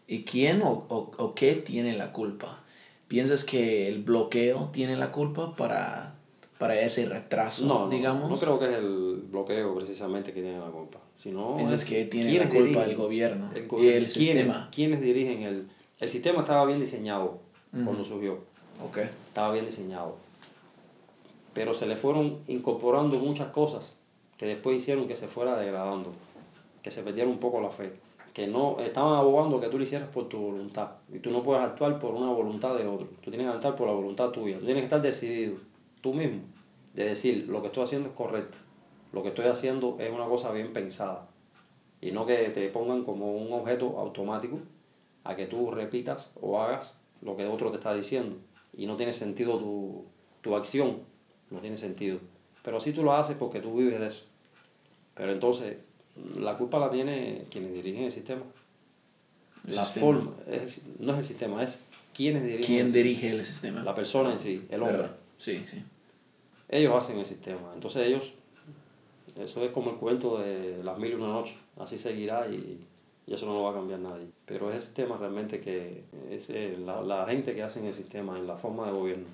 ¿Y 0.08 0.24
quién 0.24 0.62
o, 0.62 0.86
o, 0.90 1.12
o 1.18 1.34
qué 1.36 1.54
tiene 1.56 1.98
la 1.98 2.12
culpa 2.12 2.60
¿Piensas 3.08 3.44
que 3.44 3.88
el 3.88 4.04
bloqueo 4.04 4.70
tiene 4.74 4.96
la 4.98 5.12
culpa 5.12 5.54
para, 5.56 6.16
para 6.58 6.80
ese 6.80 7.06
retraso, 7.08 7.66
No, 7.66 7.86
no, 7.86 7.90
digamos? 7.90 8.30
no 8.30 8.36
creo 8.38 8.58
que 8.60 8.66
es 8.66 8.78
el 8.78 9.24
bloqueo 9.30 9.76
precisamente 9.76 10.34
que 10.34 10.42
tiene 10.42 10.60
la 10.60 10.72
culpa, 10.72 11.00
sino 11.14 11.56
¿Piensas 11.56 11.84
es 11.84 11.88
que 11.88 12.06
tiene 12.06 12.38
la 12.40 12.50
culpa 12.50 12.84
el 12.84 12.96
gobierno 12.96 13.52
el 13.54 13.64
y 13.80 13.88
el 13.90 14.06
quiénes- 14.06 14.12
sistema? 14.14 14.70
¿Quiénes 14.74 15.02
dirigen 15.02 15.44
el...? 15.44 15.68
El 16.00 16.10
sistema 16.10 16.40
estaba 16.42 16.66
bien 16.66 16.80
diseñado 16.80 17.40
cuando 17.72 18.02
Ujú. 18.02 18.06
surgió, 18.06 18.40
Ok. 18.84 18.98
estaba 19.28 19.52
bien 19.54 19.66
diseñado, 19.66 20.16
pero 21.54 21.74
se 21.74 21.86
le 21.88 21.96
fueron 21.96 22.40
incorporando 22.48 23.18
muchas 23.20 23.48
cosas 23.50 23.96
que 24.38 24.46
después 24.46 24.78
hicieron 24.78 25.08
que 25.08 25.16
se 25.16 25.28
fuera 25.28 25.58
degradando, 25.58 26.12
que 26.84 26.92
se 26.92 27.02
perdiera 27.04 27.30
un 27.30 27.38
poco 27.40 27.62
la 27.62 27.70
fe, 27.70 27.94
que 28.34 28.48
no 28.48 28.80
estaban 28.82 29.16
abogando 29.16 29.62
que 29.62 29.68
tú 29.68 29.78
lo 29.78 29.84
hicieras 29.84 30.10
por 30.10 30.28
tu 30.28 30.38
voluntad. 30.38 30.90
Y 31.14 31.20
tú 31.20 31.32
no 31.32 31.42
puedes 31.44 31.64
actuar 31.64 31.98
por 32.00 32.14
una 32.14 32.30
voluntad 32.32 32.76
de 32.76 32.86
otro, 32.86 33.08
tú 33.22 33.30
tienes 33.32 33.48
que 33.50 33.54
actuar 33.56 33.76
por 33.78 33.88
la 33.88 33.94
voluntad 33.94 34.30
tuya, 34.30 34.60
tú 34.60 34.66
tienes 34.66 34.82
que 34.82 34.86
estar 34.88 35.02
decidido 35.02 35.56
tú 36.02 36.14
mismo 36.14 36.42
de 36.94 37.06
decir 37.06 37.48
lo 37.50 37.62
que 37.62 37.68
estoy 37.68 37.84
haciendo 37.84 38.10
es 38.10 38.16
correcto, 38.16 38.58
lo 39.14 39.22
que 39.24 39.30
estoy 39.30 39.46
haciendo 39.46 39.96
es 40.00 40.12
una 40.12 40.26
cosa 40.26 40.52
bien 40.52 40.74
pensada. 40.74 41.28
Y 42.02 42.12
no 42.12 42.26
que 42.26 42.36
te 42.50 42.68
pongan 42.70 43.04
como 43.06 43.34
un 43.36 43.52
objeto 43.54 43.98
automático 43.98 44.60
a 45.26 45.36
que 45.36 45.46
tú 45.48 45.72
repitas 45.72 46.32
o 46.40 46.62
hagas 46.62 46.98
lo 47.22 47.36
que 47.36 47.46
otro 47.46 47.70
te 47.72 47.78
está 47.78 47.94
diciendo 47.94 48.38
y 48.78 48.86
no 48.86 48.96
tiene 48.96 49.12
sentido 49.12 49.58
tu, 49.60 50.06
tu 50.42 50.56
acción, 50.56 51.00
no 51.52 51.60
tiene 51.60 51.76
sentido. 51.78 52.20
Pero 52.64 52.80
sí 52.80 52.94
tú 52.94 53.04
lo 53.04 53.14
haces 53.14 53.36
porque 53.38 53.60
tú 53.60 53.76
vives 53.76 54.00
de 54.00 54.08
eso. 54.08 54.24
Pero 55.14 55.32
entonces 55.34 55.82
la 56.40 56.58
culpa 56.58 56.80
la 56.80 56.90
tiene 56.90 57.46
quienes 57.52 57.74
dirigen 57.74 58.04
el 58.06 58.12
sistema. 58.12 58.44
El 59.68 59.76
la 59.76 59.86
sistema. 59.86 60.06
forma, 60.06 60.32
es- 60.48 60.82
no 61.00 61.12
es 61.14 61.20
el 61.20 61.26
sistema, 61.26 61.64
es 61.64 61.82
quienes 62.14 62.44
dirigen 62.44 62.66
¿Quién 62.66 62.86
el 62.88 62.94
dirige 62.94 63.30
el 63.32 63.44
sistema? 63.46 63.84
La 63.84 63.94
persona 63.96 64.32
en 64.32 64.40
sí, 64.40 64.66
el 64.70 64.82
hombre. 64.84 65.08
Sí, 65.38 65.64
sí. 65.66 65.84
Ellos 66.70 66.94
hacen 66.96 67.18
el 67.20 67.26
sistema. 67.26 67.72
Entonces 67.74 68.08
ellos, 68.08 68.32
eso 69.38 69.64
es 69.66 69.72
como 69.72 69.92
el 69.92 69.98
cuento 69.98 70.38
de 70.40 70.82
las 70.84 70.98
mil 70.98 71.12
y 71.12 71.16
una 71.16 71.28
noches. 71.28 71.56
Así 71.78 71.98
seguirá 71.98 72.48
y, 72.48 72.80
y 73.28 73.34
eso 73.34 73.46
no 73.46 73.54
lo 73.54 73.64
va 73.64 73.72
a 73.72 73.74
cambiar 73.74 74.00
nadie. 74.00 74.28
Pero 74.46 74.70
es 74.70 74.76
el 74.76 74.82
sistema 74.82 75.18
realmente 75.18 75.60
que 75.60 76.04
es 76.30 76.50
la, 76.80 77.02
la 77.02 77.26
gente 77.26 77.56
que 77.56 77.64
hace 77.64 77.86
el 77.86 77.94
sistema, 77.94 78.38
en 78.38 78.46
la 78.48 78.58
forma 78.58 78.86
de 78.86 78.92
gobierno. 78.92 79.26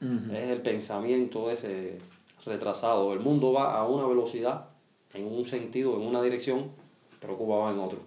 Es 0.00 0.50
el 0.50 0.60
pensamiento 0.60 1.50
ese 1.50 1.98
retrasado. 2.44 3.14
El 3.14 3.20
mundo 3.20 3.54
va 3.54 3.78
a 3.78 3.86
una 3.86 4.06
velocidad, 4.06 4.66
en 5.14 5.26
un 5.26 5.46
sentido, 5.46 5.96
en 5.96 6.06
una 6.06 6.20
dirección, 6.20 6.72
pero 7.20 7.38
Cuba 7.38 7.64
va 7.64 7.70
en 7.72 7.78
otro. 7.78 8.00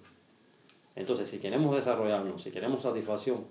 Entonces, 0.95 1.27
si 1.27 1.39
queremos 1.39 1.75
desarrollarnos, 1.75 2.43
si 2.43 2.51
queremos 2.51 2.83
satisfacción, 2.83 3.45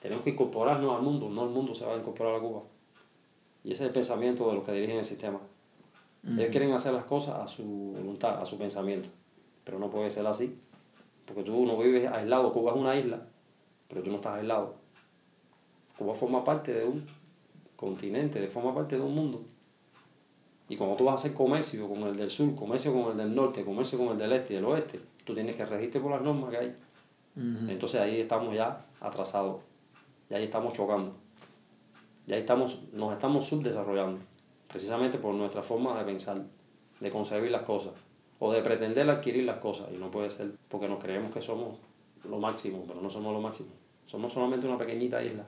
tenemos 0.00 0.22
que 0.22 0.30
incorporarnos 0.30 0.96
al 0.96 1.02
mundo, 1.02 1.30
no 1.30 1.44
el 1.44 1.50
mundo 1.50 1.74
se 1.74 1.86
va 1.86 1.94
a 1.94 1.98
incorporar 1.98 2.36
a 2.36 2.40
Cuba. 2.40 2.62
Y 3.64 3.72
ese 3.72 3.84
es 3.84 3.88
el 3.88 3.94
pensamiento 3.94 4.48
de 4.48 4.54
los 4.54 4.64
que 4.64 4.72
dirigen 4.72 4.98
el 4.98 5.04
sistema. 5.04 5.40
Ellos 6.26 6.50
quieren 6.50 6.72
hacer 6.72 6.92
las 6.92 7.04
cosas 7.04 7.36
a 7.36 7.46
su 7.46 7.62
voluntad, 7.64 8.40
a 8.40 8.44
su 8.44 8.58
pensamiento, 8.58 9.08
pero 9.64 9.78
no 9.78 9.88
puede 9.88 10.10
ser 10.10 10.26
así, 10.26 10.58
porque 11.28 11.42
tú 11.42 11.66
no 11.66 11.76
vives 11.76 12.10
aislado. 12.10 12.52
Cuba 12.52 12.72
es 12.72 12.78
una 12.78 12.96
isla, 12.96 13.20
pero 13.86 14.02
tú 14.02 14.10
no 14.10 14.16
estás 14.16 14.38
aislado. 14.38 14.74
Cuba 15.98 16.14
forma 16.14 16.42
parte 16.42 16.72
de 16.72 16.84
un 16.84 17.06
continente, 17.76 18.44
forma 18.48 18.74
parte 18.74 18.96
de 18.96 19.02
un 19.02 19.14
mundo. 19.14 19.42
Y 20.70 20.76
cuando 20.76 20.96
tú 20.96 21.04
vas 21.04 21.12
a 21.12 21.14
hacer 21.16 21.34
comercio 21.34 21.88
con 21.88 22.02
el 22.04 22.16
del 22.16 22.30
sur, 22.30 22.54
comercio 22.54 22.92
con 22.92 23.12
el 23.12 23.18
del 23.18 23.34
norte, 23.34 23.64
comercio 23.64 23.98
con 23.98 24.08
el 24.08 24.18
del 24.18 24.32
este 24.32 24.54
y 24.54 24.56
del 24.56 24.64
oeste, 24.64 25.00
tú 25.24 25.34
tienes 25.34 25.54
que 25.54 25.64
regirte 25.64 26.00
por 26.00 26.10
las 26.10 26.22
normas 26.22 26.50
que 26.50 26.56
hay. 26.56 26.76
Entonces 27.68 28.00
ahí 28.00 28.20
estamos 28.20 28.52
ya 28.52 28.84
atrasados, 29.00 29.60
y 30.28 30.34
ahí 30.34 30.44
estamos 30.44 30.72
chocando, 30.72 31.14
y 32.26 32.32
ahí 32.32 32.40
estamos, 32.40 32.80
nos 32.92 33.12
estamos 33.12 33.46
subdesarrollando, 33.46 34.18
precisamente 34.66 35.18
por 35.18 35.32
nuestra 35.34 35.62
forma 35.62 35.96
de 35.96 36.04
pensar, 36.04 36.42
de 36.98 37.10
concebir 37.12 37.52
las 37.52 37.62
cosas, 37.62 37.92
o 38.38 38.52
de 38.52 38.62
pretender 38.62 39.08
adquirir 39.10 39.44
las 39.44 39.58
cosas, 39.58 39.88
y 39.92 39.98
no 39.98 40.10
puede 40.10 40.30
ser, 40.30 40.52
porque 40.68 40.88
nos 40.88 41.02
creemos 41.02 41.32
que 41.32 41.42
somos 41.42 41.76
lo 42.28 42.38
máximo, 42.38 42.84
pero 42.86 43.00
no 43.00 43.10
somos 43.10 43.32
lo 43.32 43.40
máximo, 43.40 43.70
somos 44.06 44.32
solamente 44.32 44.66
una 44.66 44.78
pequeñita 44.78 45.22
isla, 45.22 45.44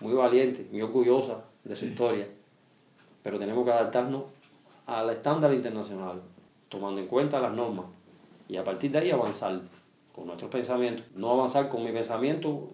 muy 0.00 0.14
valiente, 0.14 0.66
muy 0.70 0.82
orgullosa 0.82 1.44
de 1.64 1.74
su 1.74 1.86
Sí. 1.86 1.90
historia, 1.92 2.28
pero 3.22 3.38
tenemos 3.38 3.64
que 3.64 3.72
adaptarnos 3.72 4.24
al 4.86 5.10
estándar 5.10 5.52
internacional, 5.54 6.20
tomando 6.68 7.00
en 7.00 7.06
cuenta 7.06 7.40
las 7.40 7.52
normas, 7.52 7.86
y 8.48 8.56
a 8.56 8.64
partir 8.64 8.90
de 8.92 8.98
ahí 8.98 9.10
avanzar 9.10 9.60
con 10.14 10.26
nuestros 10.26 10.50
pensamientos. 10.50 11.04
No 11.14 11.32
avanzar 11.32 11.68
con 11.68 11.82
mi 11.82 11.90
pensamiento 11.90 12.70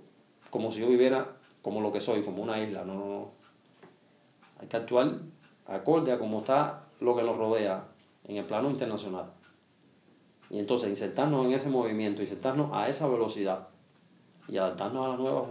como 0.51 0.73
si 0.73 0.81
yo 0.81 0.89
viviera 0.89 1.29
como 1.63 1.81
lo 1.81 1.93
que 1.93 2.01
soy, 2.01 2.23
como 2.23 2.43
una 2.43 2.61
isla. 2.61 2.85
No, 2.85 2.95
no, 2.95 3.07
no. 3.07 3.29
Hay 4.61 4.67
que 4.67 4.77
actuar 4.77 5.13
acorde 5.67 6.13
a 6.13 6.19
cómo 6.19 6.41
está 6.41 6.87
lo 6.99 7.15
que 7.17 7.23
nos 7.23 7.37
rodea 7.37 7.85
en 8.25 8.37
el 8.37 8.45
plano 8.45 8.71
internacional. 8.71 9.33
Y 10.51 10.59
entonces 10.59 10.89
insertarnos 10.89 11.47
en 11.47 11.53
ese 11.53 11.69
movimiento, 11.71 12.23
insertarnos 12.23 12.71
a 12.73 12.89
esa 12.89 13.07
velocidad 13.07 13.69
y 14.49 14.57
adaptarnos 14.57 15.05
a 15.07 15.09
las 15.11 15.19
nuevas, 15.19 15.45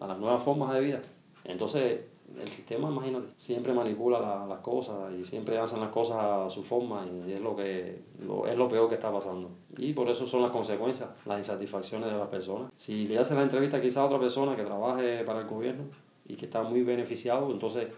a 0.00 0.06
las 0.06 0.18
nuevas 0.18 0.42
formas 0.42 0.72
de 0.74 0.80
vida. 0.80 1.02
Entonces 1.44 2.00
el 2.40 2.48
sistema, 2.48 2.90
imagínate, 2.90 3.26
siempre 3.38 3.72
manipula 3.72 4.20
la- 4.20 4.46
las 4.46 4.58
cosas 4.60 5.12
y 5.18 5.24
siempre 5.24 5.58
hacen 5.58 5.80
las 5.80 5.88
cosas 5.88 6.18
a 6.22 6.50
su 6.50 6.62
forma 6.62 7.04
y 7.26 7.32
es 7.32 7.40
lo 7.40 7.56
que 7.56 8.02
es 8.46 8.56
lo 8.56 8.68
peor 8.68 8.88
que 8.88 8.96
está 8.96 9.10
pasando. 9.10 9.50
Y 9.78 9.92
por 9.94 10.08
eso 10.10 10.26
son 10.26 10.42
las 10.42 10.50
consecuencias, 10.50 11.08
las 11.24 11.38
insatisfacciones 11.38 12.12
de 12.12 12.18
las 12.18 12.28
personas. 12.28 12.70
Si 12.76 13.06
le 13.06 13.18
hacen 13.18 13.38
la 13.38 13.44
entrevista 13.44 13.80
quizá 13.80 14.02
a 14.02 14.06
otra 14.06 14.20
persona 14.20 14.54
que 14.54 14.62
trabaje 14.62 15.24
para 15.24 15.40
el 15.40 15.46
gobierno 15.46 15.84
y 16.26 16.36
que 16.36 16.44
está 16.44 16.62
muy 16.62 16.82
beneficiado, 16.82 17.50
entonces 17.50 17.88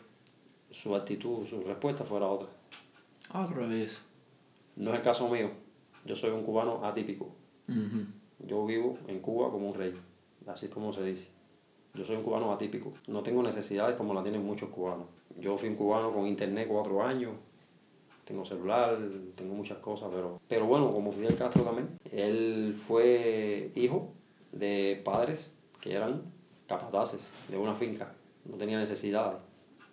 su 0.70 0.94
actitud, 0.94 1.44
su 1.44 1.60
respuesta 1.62 2.04
fuera 2.04 2.28
otra. 2.28 2.48
Al 3.32 3.48
revés. 3.50 4.02
No 4.76 4.90
es 4.90 4.96
el 4.96 5.02
caso 5.02 5.28
mío. 5.28 5.50
Yo 6.04 6.16
soy 6.16 6.30
un 6.30 6.42
cubano 6.42 6.84
atípico. 6.84 7.30
Yo 8.38 8.66
vivo 8.66 8.98
en 9.06 9.20
Cuba 9.20 9.50
como 9.50 9.68
un 9.68 9.74
rey, 9.74 9.94
así 10.46 10.68
como 10.68 10.92
se 10.92 11.04
dice. 11.04 11.28
Yo 11.94 12.04
soy 12.04 12.16
un 12.16 12.22
cubano 12.22 12.52
atípico. 12.52 12.92
No 13.06 13.22
tengo 13.22 13.42
necesidades 13.42 13.96
como 13.96 14.14
la 14.14 14.22
tienen 14.22 14.44
muchos 14.44 14.70
cubanos. 14.70 15.06
Yo 15.38 15.56
fui 15.56 15.68
un 15.68 15.76
cubano 15.76 16.12
con 16.12 16.26
internet 16.26 16.66
cuatro 16.68 17.02
años. 17.04 17.32
Tengo 18.24 18.44
celular, 18.44 18.98
tengo 19.34 19.54
muchas 19.54 19.78
cosas, 19.78 20.08
pero, 20.12 20.40
pero 20.48 20.66
bueno, 20.66 20.90
como 20.92 21.12
Fidel 21.12 21.36
Castro 21.36 21.62
también. 21.62 21.98
Él 22.10 22.74
fue 22.86 23.72
hijo 23.74 24.12
de 24.52 25.00
padres 25.04 25.54
que 25.80 25.94
eran 25.94 26.22
capataces 26.66 27.32
de 27.48 27.58
una 27.58 27.74
finca. 27.74 28.12
No 28.44 28.56
tenía 28.56 28.78
necesidades. 28.78 29.38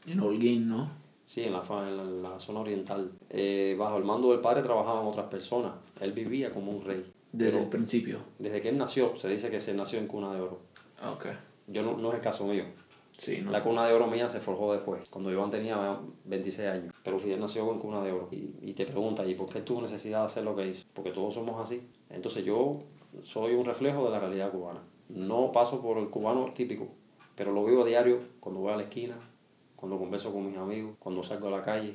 En 0.05 0.19
Holguín, 0.19 0.67
¿no? 0.67 0.89
Sí, 1.27 1.43
en 1.43 1.51
la, 1.51 1.61
en 1.69 2.23
la, 2.23 2.33
en 2.33 2.39
zona 2.39 2.61
oriental. 2.61 3.11
Eh, 3.29 3.75
bajo 3.77 3.97
el 3.97 4.05
mando 4.05 4.31
del 4.31 4.39
padre 4.39 4.61
trabajaban 4.63 5.05
otras 5.05 5.25
personas. 5.25 5.73
Él 5.99 6.13
vivía 6.13 6.51
como 6.51 6.71
un 6.71 6.85
rey. 6.85 7.05
Desde 7.33 7.59
el 7.59 7.67
principio. 7.67 8.19
desde 8.39 8.61
que 8.61 8.69
él 8.69 8.77
nació, 8.77 9.13
se 9.17 9.27
dice 9.27 9.51
que 9.51 9.59
se 9.59 9.73
nació 9.73 9.99
en 9.99 10.07
cuna 10.07 10.33
de 10.33 10.39
oro. 10.39 10.61
Ok. 11.05 11.25
Yo 11.67 11.83
no, 11.83 11.97
no 11.97 12.09
es 12.11 12.15
el 12.15 12.21
caso 12.21 12.47
mío. 12.47 12.63
Sí, 13.17 13.41
¿no? 13.43 13.51
La 13.51 13.61
cuna 13.61 13.85
de 13.85 13.93
oro 13.93 14.07
mía 14.07 14.29
se 14.29 14.39
forjó 14.39 14.71
después, 14.71 15.01
cuando 15.09 15.29
Iván 15.29 15.49
tenía 15.49 15.99
26 16.23 16.67
años. 16.69 16.93
Pero 17.03 17.19
Fidel 17.19 17.41
nació 17.41 17.67
con 17.67 17.77
cuna 17.79 18.01
de 18.01 18.13
oro. 18.13 18.29
Y, 18.31 18.55
y 18.61 18.73
te 18.73 18.85
pregunta, 18.85 19.25
¿y 19.25 19.35
por 19.35 19.49
qué 19.49 19.59
tuvo 19.59 19.81
necesidad 19.81 20.19
de 20.19 20.25
hacer 20.25 20.45
lo 20.45 20.55
que 20.55 20.67
hizo? 20.67 20.85
Porque 20.93 21.11
todos 21.11 21.33
somos 21.33 21.59
así. 21.61 21.81
Entonces 22.09 22.45
yo 22.45 22.79
soy 23.23 23.53
un 23.53 23.65
reflejo 23.65 24.05
de 24.05 24.11
la 24.11 24.19
realidad 24.21 24.49
cubana. 24.51 24.79
No 25.09 25.51
paso 25.51 25.81
por 25.81 25.97
el 25.97 26.09
cubano 26.09 26.53
típico, 26.53 26.87
pero 27.35 27.51
lo 27.51 27.65
vivo 27.65 27.83
a 27.83 27.85
diario 27.85 28.19
cuando 28.39 28.61
voy 28.61 28.71
a 28.71 28.77
la 28.77 28.83
esquina, 28.83 29.17
cuando 29.77 29.97
converso 29.97 30.33
con 30.33 30.45
mis 30.47 30.57
amigos, 30.57 30.95
cuando 30.99 31.23
salgo 31.23 31.47
a 31.47 31.51
la 31.51 31.61
calle, 31.61 31.93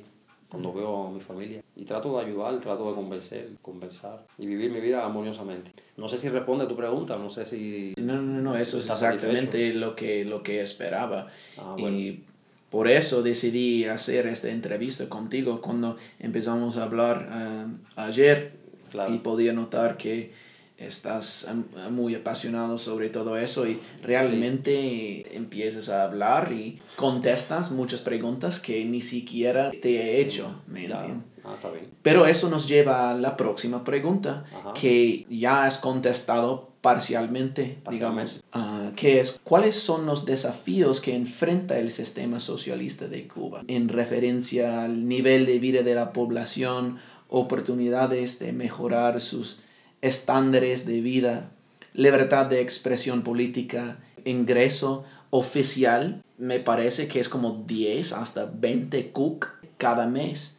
cuando 0.49 0.73
veo 0.73 1.07
a 1.07 1.11
mi 1.11 1.19
familia. 1.19 1.61
Y 1.75 1.83
trato 1.85 2.17
de 2.17 2.25
ayudar, 2.25 2.59
trato 2.59 2.89
de 2.89 2.95
convencer, 2.95 3.49
conversar 3.61 4.25
y 4.37 4.45
vivir 4.45 4.71
mi 4.71 4.79
vida 4.79 5.05
armoniosamente. 5.05 5.71
No 5.97 6.07
sé 6.07 6.17
si 6.17 6.29
responde 6.29 6.65
a 6.65 6.67
tu 6.67 6.75
pregunta, 6.75 7.17
no 7.17 7.29
sé 7.29 7.45
si... 7.45 7.93
No, 7.97 8.13
no, 8.21 8.41
no, 8.41 8.55
eso 8.55 8.77
es 8.77 8.85
¿Estás 8.85 9.03
exactamente 9.03 9.73
lo 9.73 9.95
que, 9.95 10.25
lo 10.25 10.41
que 10.41 10.61
esperaba. 10.61 11.27
Ah, 11.57 11.75
bueno. 11.77 11.97
Y 11.97 12.23
por 12.69 12.87
eso 12.87 13.21
decidí 13.21 13.85
hacer 13.85 14.27
esta 14.27 14.49
entrevista 14.49 15.09
contigo 15.09 15.59
cuando 15.61 15.97
empezamos 16.19 16.77
a 16.77 16.83
hablar 16.83 17.29
eh, 17.31 17.65
ayer 17.97 18.63
Claro. 18.91 19.11
y 19.11 19.17
podía 19.17 19.53
notar 19.53 19.97
que 19.97 20.31
estás 20.77 21.47
muy 21.91 22.15
apasionado 22.15 22.77
sobre 22.77 23.09
todo 23.09 23.37
eso 23.37 23.67
y 23.67 23.79
realmente 24.01 25.35
empiezas 25.35 25.89
a 25.89 26.03
hablar 26.03 26.51
y 26.51 26.79
contestas 26.95 27.71
muchas 27.71 28.01
preguntas 28.01 28.59
que 28.59 28.83
ni 28.85 29.01
siquiera 29.01 29.71
te 29.81 30.01
he 30.01 30.21
hecho, 30.21 30.61
¿me 30.67 30.85
entiendes? 30.85 31.17
Ah, 31.45 31.53
está 31.55 31.69
bien. 31.71 31.89
Pero 32.01 32.25
eso 32.25 32.49
nos 32.49 32.67
lleva 32.67 33.11
a 33.11 33.15
la 33.15 33.35
próxima 33.35 33.83
pregunta, 33.83 34.45
Ajá. 34.53 34.73
que 34.73 35.25
ya 35.29 35.65
has 35.65 35.77
contestado 35.77 36.71
parcialmente, 36.81 37.79
Parcialmente. 37.83 38.33
digamos, 38.33 38.43
ah, 38.53 38.91
que 38.95 39.19
es 39.19 39.39
cuáles 39.43 39.75
son 39.75 40.05
los 40.05 40.25
desafíos 40.25 41.01
que 41.01 41.15
enfrenta 41.15 41.77
el 41.77 41.91
sistema 41.91 42.39
socialista 42.39 43.07
de 43.07 43.27
Cuba 43.27 43.63
en 43.67 43.89
referencia 43.89 44.83
al 44.83 45.07
nivel 45.07 45.45
de 45.45 45.59
vida 45.59 45.81
de 45.83 45.95
la 45.95 46.13
población, 46.13 46.99
oportunidades 47.27 48.39
de 48.39 48.53
mejorar 48.53 49.19
sus 49.19 49.59
estándares 50.03 50.85
de 50.85 51.01
vida, 51.01 51.49
libertad 51.93 52.45
de 52.45 52.61
expresión 52.61 53.23
política, 53.23 53.97
ingreso 54.25 55.05
oficial 55.31 56.21
me 56.37 56.59
parece 56.59 57.07
que 57.07 57.19
es 57.19 57.29
como 57.29 57.63
10 57.65 58.11
hasta 58.13 58.45
20 58.45 59.11
cook 59.11 59.47
cada 59.77 60.05
mes. 60.07 60.57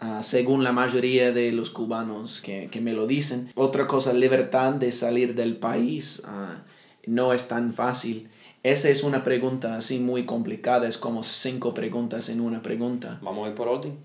ah, 0.00 0.22
según 0.22 0.64
la 0.64 0.72
mayoría 0.72 1.30
de 1.32 1.52
los 1.52 1.70
cubanos 1.70 2.40
que, 2.40 2.68
que 2.70 2.80
me 2.80 2.92
lo 2.92 3.06
dicen. 3.06 3.50
Otra 3.54 3.86
cosa, 3.86 4.12
libertad 4.12 4.72
de 4.74 4.92
salir 4.92 5.34
del 5.34 5.56
país 5.56 6.22
ah, 6.24 6.62
no 7.06 7.32
es 7.32 7.48
tan 7.48 7.72
fácil. 7.74 8.28
Esa 8.62 8.88
es 8.88 9.02
una 9.04 9.22
pregunta 9.24 9.76
así 9.76 9.98
muy 10.00 10.24
complicada, 10.26 10.88
es 10.88 10.98
como 10.98 11.22
cinco 11.22 11.74
preguntas 11.74 12.28
en 12.28 12.40
una 12.40 12.60
pregunta. 12.62 13.18
Vamos 13.22 13.46
a 13.46 13.50
ir 13.50 13.54
por 13.54 13.68
orden. 13.68 13.98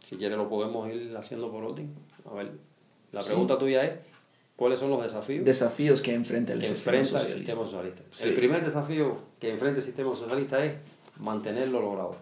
Si 0.00 0.16
quieres 0.16 0.36
lo 0.38 0.48
podemos 0.48 0.90
ir 0.92 1.14
haciendo 1.16 1.50
por 1.52 1.62
orden. 1.64 1.94
A 2.30 2.34
ver, 2.34 2.52
la 3.12 3.20
Sí. 3.22 3.28
pregunta 3.28 3.56
tuya 3.58 3.84
es, 3.84 3.92
¿cuáles 4.56 4.78
son 4.78 4.90
los 4.90 5.02
desafíos 5.02 5.44
Desafíos 5.44 6.00
que 6.02 6.14
enfrenta 6.14 6.52
el 6.52 6.60
que 6.60 6.66
sistema 6.66 6.98
enfrenta 6.98 7.18
el 7.18 7.22
socialista. 7.24 7.52
sistema 7.52 7.66
socialista? 7.66 8.02
Sí. 8.10 8.28
El 8.28 8.34
primer 8.34 8.64
desafío 8.64 9.18
que 9.40 9.50
enfrenta 9.50 9.78
el 9.78 9.84
sistema 9.84 10.14
socialista 10.14 10.64
es 10.64 10.74
mantenerlo 11.18 11.80
logrado. 11.80 12.16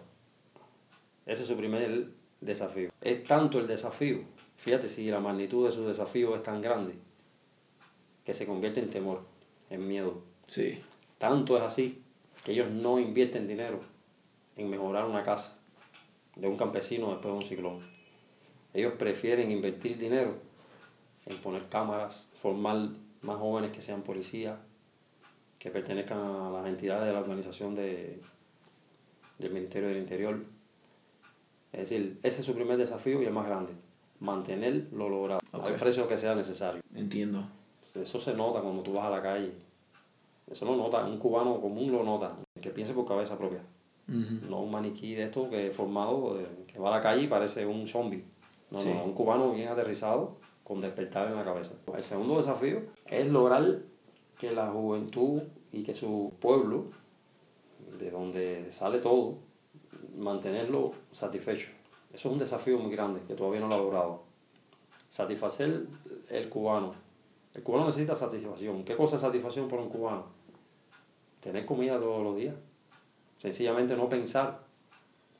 Ese 1.25 1.43
es 1.43 1.47
su 1.47 1.55
primer 1.55 2.07
desafío. 2.41 2.89
Es 3.01 3.23
tanto 3.23 3.59
el 3.59 3.67
desafío, 3.67 4.19
fíjate 4.57 4.89
si 4.89 5.09
la 5.09 5.19
magnitud 5.19 5.65
de 5.65 5.71
su 5.71 5.85
desafío 5.87 6.35
es 6.35 6.43
tan 6.43 6.61
grande, 6.61 6.93
que 8.25 8.33
se 8.33 8.45
convierte 8.45 8.79
en 8.79 8.89
temor, 8.89 9.21
en 9.69 9.87
miedo. 9.87 10.21
Sí, 10.47 10.79
Tanto 11.17 11.55
es 11.55 11.63
así 11.63 12.01
que 12.43 12.51
ellos 12.51 12.69
no 12.69 12.99
invierten 12.99 13.47
dinero 13.47 13.79
en 14.57 14.69
mejorar 14.69 15.05
una 15.05 15.23
casa 15.23 15.57
de 16.35 16.47
un 16.47 16.57
campesino 16.57 17.11
después 17.11 17.33
de 17.33 17.37
un 17.37 17.45
ciclón. 17.45 17.79
Ellos 18.73 18.93
prefieren 18.97 19.49
invertir 19.51 19.97
dinero 19.97 20.35
en 21.25 21.37
poner 21.37 21.67
cámaras, 21.69 22.27
formar 22.35 22.89
más 23.21 23.37
jóvenes 23.37 23.71
que 23.71 23.81
sean 23.81 24.01
policías, 24.01 24.57
que 25.59 25.69
pertenezcan 25.71 26.19
a 26.19 26.49
las 26.51 26.67
entidades 26.67 27.05
de 27.07 27.13
la 27.13 27.19
organización 27.19 27.75
de, 27.75 28.19
del 29.39 29.51
Ministerio 29.53 29.89
del 29.89 29.99
Interior. 29.99 30.43
Es 31.71 31.89
decir, 31.89 32.19
ese 32.23 32.41
es 32.41 32.45
su 32.45 32.53
primer 32.53 32.77
desafío 32.77 33.21
y 33.21 33.25
el 33.25 33.31
más 33.33 33.45
grande, 33.47 33.73
mantener 34.19 34.87
lo 34.91 35.09
logrado, 35.09 35.39
Ok. 35.53 35.65
al 35.67 35.75
precio 35.75 36.07
que 36.07 36.17
sea 36.17 36.35
necesario. 36.35 36.81
entiendo. 36.95 37.43
Eso 37.95 38.19
se 38.19 38.33
nota 38.33 38.61
cuando 38.61 38.81
tú 38.81 38.93
vas 38.93 39.05
a 39.05 39.09
la 39.09 39.21
calle. 39.21 39.51
Eso 40.49 40.65
lo 40.65 40.75
nota, 40.75 41.05
un 41.05 41.17
cubano 41.17 41.59
común 41.59 41.91
lo 41.91 42.03
nota, 42.03 42.33
que 42.61 42.69
piense 42.69 42.93
por 42.93 43.05
cabeza 43.05 43.37
propia. 43.37 43.61
Ujú. 44.07 44.49
No 44.49 44.61
un 44.61 44.71
maniquí 44.71 45.15
de 45.15 45.23
esto 45.23 45.49
que 45.49 45.67
es 45.67 45.75
formado, 45.75 46.37
que 46.67 46.77
va 46.79 46.89
a 46.89 46.97
la 46.97 47.01
calle 47.01 47.23
y 47.23 47.27
parece 47.27 47.65
un 47.65 47.87
zombie. 47.87 48.23
No, 48.71 48.79
Sí. 48.79 48.89
no, 48.93 49.03
un 49.05 49.13
cubano 49.13 49.51
bien 49.51 49.69
aterrizado 49.69 50.35
con 50.63 50.81
despertar 50.81 51.27
en 51.27 51.35
la 51.35 51.43
cabeza. 51.43 51.73
El 51.93 52.03
segundo 52.03 52.37
desafío 52.37 52.81
es 53.05 53.27
lograr 53.27 53.79
que 54.37 54.51
la 54.51 54.69
juventud 54.71 55.41
y 55.71 55.83
que 55.83 55.93
su 55.93 56.33
pueblo, 56.39 56.85
de 57.99 58.11
donde 58.11 58.71
sale 58.71 58.99
todo, 58.99 59.37
mantenerlo 60.17 60.93
satisfecho. 61.11 61.69
Eso 62.13 62.27
es 62.27 62.33
un 62.33 62.39
desafío 62.39 62.77
muy 62.77 62.91
grande 62.91 63.21
que 63.27 63.33
todavía 63.33 63.59
no 63.59 63.67
lo 63.67 63.75
ha 63.75 63.77
logrado. 63.77 64.23
Satisfacer 65.09 65.85
el 66.29 66.49
cubano. 66.49 66.93
El 67.53 67.63
cubano 67.63 67.85
necesita 67.85 68.15
satisfacción. 68.15 68.83
¿Qué 68.83 68.95
cosa 68.95 69.15
es 69.15 69.21
satisfacción 69.21 69.67
para 69.67 69.81
un 69.81 69.89
cubano? 69.89 70.25
Tener 71.39 71.65
comida 71.65 71.99
todos 71.99 72.23
los 72.23 72.35
días. 72.35 72.55
Sencillamente 73.37 73.95
no 73.95 74.07
pensar, 74.07 74.61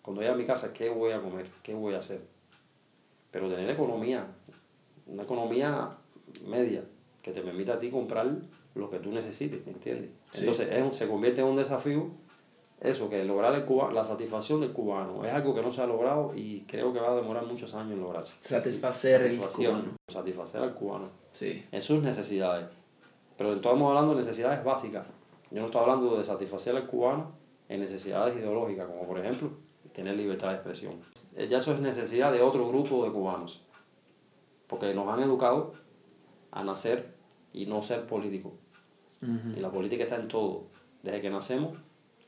cuando 0.02 0.22
llegue 0.22 0.34
a 0.34 0.38
mi 0.38 0.46
casa, 0.46 0.74
¿qué 0.74 0.90
voy 0.90 1.12
a 1.12 1.22
comer? 1.22 1.50
¿Qué 1.64 1.74
voy 1.74 1.94
a 1.94 2.00
hacer? 2.00 2.22
Pero 3.32 3.50
tener 3.50 3.70
economía, 3.70 4.28
una 5.08 5.24
economía 5.24 5.98
media, 6.48 6.84
que 7.22 7.32
te 7.32 7.42
permita 7.42 7.74
a 7.74 7.80
ti 7.80 7.90
comprar 7.90 8.28
lo 8.76 8.90
que 8.90 9.00
tú 9.00 9.12
necesites, 9.12 9.66
¿entiendes? 9.68 10.12
Sí. 10.32 10.42
Entonces 10.42 10.70
es 10.72 10.96
se 10.96 11.08
convierte 11.08 11.42
en 11.42 11.48
un 11.48 11.58
desafío 11.58 12.12
eso, 12.84 13.10
que 13.10 13.24
lograr 13.24 13.56
el 13.56 13.64
cuba, 13.64 13.94
la 13.94 14.04
satisfacción 14.04 14.60
del 14.60 14.74
cubano. 14.74 15.24
Es 15.24 15.32
algo 15.32 15.56
que 15.56 15.62
no 15.62 15.72
se 15.72 15.82
ha 15.82 15.88
logrado 15.88 16.34
y 16.36 16.66
creo 16.68 16.92
que 16.92 17.00
va 17.00 17.14
a 17.14 17.16
demorar 17.16 17.46
muchos 17.46 17.74
años 17.76 17.94
en 17.94 18.02
lograrse. 18.02 18.44
Satisfacer 18.46 19.22
el 19.22 19.38
cubano. 19.38 19.84
Satisfacer 20.10 20.62
al 20.62 20.74
cubano 20.74 21.08
Sí, 21.32 21.64
en 21.72 21.82
sus 21.82 22.04
necesidades. 22.04 22.68
Pero 23.38 23.54
estamos 23.54 23.88
hablando 23.88 24.12
de 24.12 24.18
necesidades 24.18 24.62
básicas. 24.66 25.08
Yo 25.50 25.62
no 25.62 25.68
estoy 25.68 25.82
hablando 25.82 26.18
de 26.18 26.26
satisfacer 26.26 26.76
al 26.76 26.86
cubano 26.86 27.32
en 27.70 27.80
necesidades 27.80 28.36
ideológicas, 28.36 28.86
como 28.88 29.08
por 29.08 29.18
ejemplo 29.18 29.50
tener 29.94 30.18
libertad 30.18 30.50
de 30.50 30.56
expresión. 30.56 30.96
Ya 31.50 31.60
eso 31.60 31.72
es 31.72 31.80
necesidad 31.80 32.34
de 32.34 32.42
otro 32.42 32.68
grupo 32.68 33.06
de 33.06 33.12
cubanos. 33.12 33.62
Porque 34.74 34.92
nos 34.96 35.08
han 35.08 35.22
educado 35.22 35.74
a 36.52 36.64
nacer 36.64 37.14
y 37.54 37.68
no 37.68 37.84
ser 37.84 38.08
políticos. 38.08 38.54
Y 39.56 39.60
la 39.60 39.70
política 39.72 40.04
está 40.04 40.16
en 40.16 40.28
todo. 40.28 40.64
Desde 41.04 41.22
que 41.22 41.30
nacemos, 41.30 41.78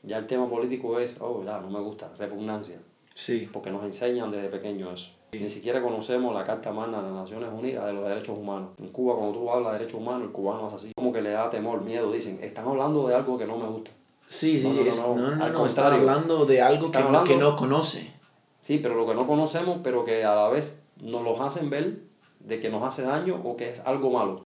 ya 0.04 0.16
el 0.18 0.26
tema 0.28 0.48
político 0.48 1.00
es, 1.00 1.16
oh, 1.20 1.42
ya, 1.44 1.58
no 1.60 1.68
me 1.70 1.80
gusta, 1.80 2.10
repugnancia 2.16 2.78
sí, 3.14 3.48
porque 3.52 3.70
nos 3.70 3.82
enseñan 3.84 4.30
desde 4.30 4.48
pequeños 4.48 4.92
eso. 5.00 5.12
Ni 5.32 5.48
siquiera 5.48 5.82
conocemos 5.82 6.32
la 6.32 6.44
Carta 6.44 6.70
Magna 6.72 6.98
de 6.98 7.08
las 7.08 7.12
Naciones 7.12 7.50
Unidas 7.52 7.84
de 7.86 7.92
los 7.94 8.08
Derechos 8.08 8.38
Humanos. 8.38 8.70
En 8.78 8.88
Cuba, 8.90 9.16
cuando 9.16 9.36
tú 9.38 9.50
hablas 9.50 9.72
de 9.72 9.78
derechos 9.80 10.00
humanos, 10.00 10.22
el 10.22 10.30
cubano 10.30 10.68
es 10.68 10.74
así. 10.74 10.92
Como 10.96 11.12
que 11.12 11.20
le 11.20 11.30
da 11.30 11.50
temor, 11.50 11.82
miedo. 11.82 12.12
Dicen, 12.12 12.38
están 12.42 12.68
hablando 12.68 13.08
de 13.08 13.14
algo 13.16 13.36
que 13.36 13.44
no 13.46 13.58
me 13.58 13.66
gusta. 13.66 13.90
sí, 14.28 14.56
sí, 14.58 14.68
No, 14.68 14.74
no, 14.74 14.80
no, 14.82 14.88
es- 14.88 15.00
no, 15.00 15.16
no, 15.36 15.44
al 15.44 15.52
no, 15.52 15.64
hablando 15.84 16.46
de 16.46 16.62
algo 16.62 16.90
que, 16.92 16.98
hablando- 16.98 17.24
que 17.24 17.36
no 17.36 17.56
conoce. 17.56 18.12
Sí, 18.60 18.78
pero 18.78 18.94
lo 18.94 19.06
que 19.06 19.14
no 19.14 19.26
conocemos, 19.26 19.80
pero 19.82 20.04
que 20.04 20.24
a 20.24 20.34
la 20.34 20.48
vez 20.48 20.82
nos 21.00 21.22
los 21.22 21.38
hacen 21.40 21.68
ver 21.70 22.00
de 22.46 22.60
que 22.60 22.70
nos 22.70 22.82
hace 22.82 23.02
daño 23.02 23.40
o 23.44 23.56
que 23.56 23.70
es 23.70 23.80
algo 23.80 24.10
malo. 24.10 24.44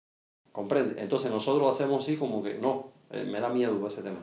¿Comprende? 0.52 1.00
Entonces 1.00 1.30
nosotros 1.30 1.70
hacemos 1.70 2.04
así 2.04 2.16
como 2.16 2.42
que 2.42 2.54
no, 2.54 2.88
eh, 3.10 3.24
me 3.24 3.40
da 3.40 3.48
miedo 3.48 3.86
ese 3.86 4.02
tema. 4.02 4.18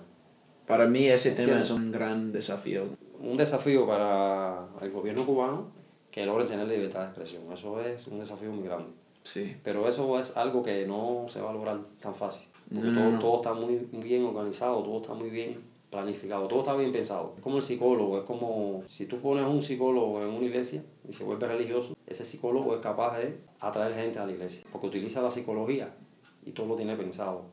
Para 0.67 0.87
mí 0.87 1.07
ese 1.07 1.31
tema 1.31 1.57
Entiendo. 1.57 1.63
es 1.63 1.71
un 1.71 1.91
gran 1.91 2.31
desafío. 2.31 2.83
un 3.19 3.37
desafío 3.37 3.85
para 3.85 4.67
el 4.81 4.91
gobierno 4.91 5.25
cubano 5.25 5.67
que 6.09 6.25
logren 6.25 6.47
tener 6.47 6.67
libertad 6.67 7.01
de 7.01 7.05
expresión. 7.07 7.43
Eso 7.51 7.79
es 7.81 8.07
un 8.07 8.19
desafío 8.19 8.51
muy 8.51 8.63
grande. 8.65 8.89
Sí, 9.23 9.55
Pero 9.63 9.87
eso 9.87 10.19
es 10.19 10.35
algo 10.35 10.63
que 10.63 10.85
no 10.87 11.25
se 11.27 11.41
va 11.41 11.51
a 11.51 11.53
lograr 11.53 11.79
tan 12.01 12.15
fácil. 12.15 12.49
Porque 12.73 12.89
no, 12.89 13.01
todo, 13.01 13.11
no. 13.11 13.19
todo 13.19 13.35
está 13.37 13.53
muy 13.53 13.87
bien 14.03 14.25
organizado, 14.25 14.81
todo 14.81 14.97
está 15.01 15.13
muy 15.13 15.29
bien 15.29 15.59
planificado, 15.91 16.47
todo 16.47 16.59
está 16.59 16.73
bien 16.75 16.91
pensado. 16.91 17.33
Es 17.37 17.43
como 17.43 17.57
el 17.57 17.61
psicólogo, 17.61 18.17
es 18.17 18.23
como 18.23 18.83
si 18.87 19.05
tú 19.05 19.19
pones 19.19 19.45
un 19.45 19.61
psicólogo 19.61 20.21
en 20.21 20.29
una 20.29 20.45
iglesia 20.45 20.83
y 21.07 21.11
se 21.11 21.23
vuelve 21.23 21.47
religioso, 21.47 21.93
ese 22.07 22.25
psicólogo 22.25 22.73
es 22.73 22.81
capaz 22.81 23.17
de 23.17 23.37
atraer 23.59 23.93
gente 23.95 24.17
a 24.17 24.25
la 24.25 24.31
iglesia. 24.31 24.63
Porque 24.71 24.87
utiliza 24.87 25.21
la 25.21 25.29
psicología 25.29 25.93
y 26.45 26.51
todo 26.51 26.65
lo 26.67 26.75
tiene 26.75 26.95
pensado. 26.95 27.43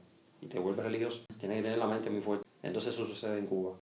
Y 0.40 0.46
te 0.46 0.58
vuelve 0.60 0.84
religioso. 0.84 1.22
Tienes 1.38 1.58
que 1.58 1.62
tener 1.64 1.78
la 1.78 1.88
mente 1.88 2.10
muy 2.10 2.20
fuerte. 2.20 2.44
Entonces 2.62 2.94
eso 2.94 3.04
sucede 3.04 3.38
en 3.38 3.46
Cuba. 3.46 3.76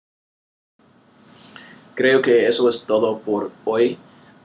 Creo 1.95 2.23
que 2.23 2.47
eso 2.47 2.69
es 2.69 2.85
todo 2.85 3.19
por 3.19 3.53
hoy. 3.64 3.99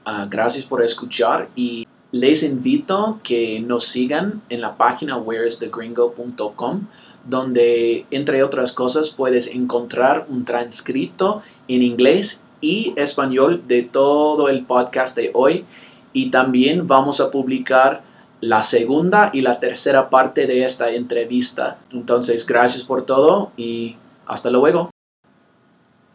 Ah, 0.04 0.26
gracias 0.30 0.66
por 0.66 0.82
escuchar 0.82 1.48
y 1.54 1.86
les 2.10 2.42
invito 2.42 3.20
que 3.22 3.60
nos 3.60 3.86
sigan 3.86 4.42
en 4.50 4.60
la 4.60 4.76
página 4.76 5.16
whereisthegringo.com 5.16 6.86
donde 7.24 8.06
entre 8.10 8.42
otras 8.42 8.72
cosas 8.72 9.10
puedes 9.10 9.46
encontrar 9.48 10.26
un 10.28 10.44
transcrito 10.44 11.42
en 11.68 11.82
inglés 11.82 12.42
y 12.60 12.94
español 12.96 13.64
de 13.66 13.82
todo 13.82 14.48
el 14.48 14.64
podcast 14.64 15.16
de 15.16 15.30
hoy 15.34 15.64
y 16.12 16.30
también 16.30 16.86
vamos 16.86 17.20
a 17.20 17.30
publicar 17.30 18.02
la 18.40 18.62
segunda 18.62 19.30
y 19.32 19.40
la 19.40 19.60
tercera 19.60 20.10
parte 20.10 20.46
de 20.46 20.64
esta 20.64 20.90
entrevista. 20.90 21.78
Entonces, 21.92 22.44
gracias 22.44 22.82
por 22.82 23.06
todo 23.06 23.52
y 23.56 23.96
hasta 24.26 24.50
luego. 24.50 24.90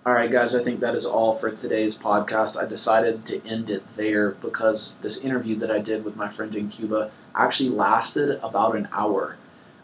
All 0.06 0.14
right, 0.14 0.32
guys, 0.32 0.56
I 0.56 0.64
think 0.64 0.80
that 0.80 0.96
is 0.96 1.06
all 1.06 1.34
for 1.34 1.50
today's 1.50 1.94
podcast. 1.94 2.58
I 2.58 2.66
decided 2.66 3.26
to 3.26 3.46
end 3.46 3.70
it 3.70 3.84
there 3.98 4.32
because 4.42 4.96
this 5.02 5.18
interview 5.18 5.56
that 5.58 5.70
I 5.70 5.80
did 5.80 6.06
with 6.06 6.16
my 6.16 6.30
friend 6.30 6.56
in 6.56 6.70
Cuba 6.70 7.10
actually 7.36 7.70
lasted 7.70 8.40
about 8.42 8.78
an 8.78 8.88
hour. 8.94 9.36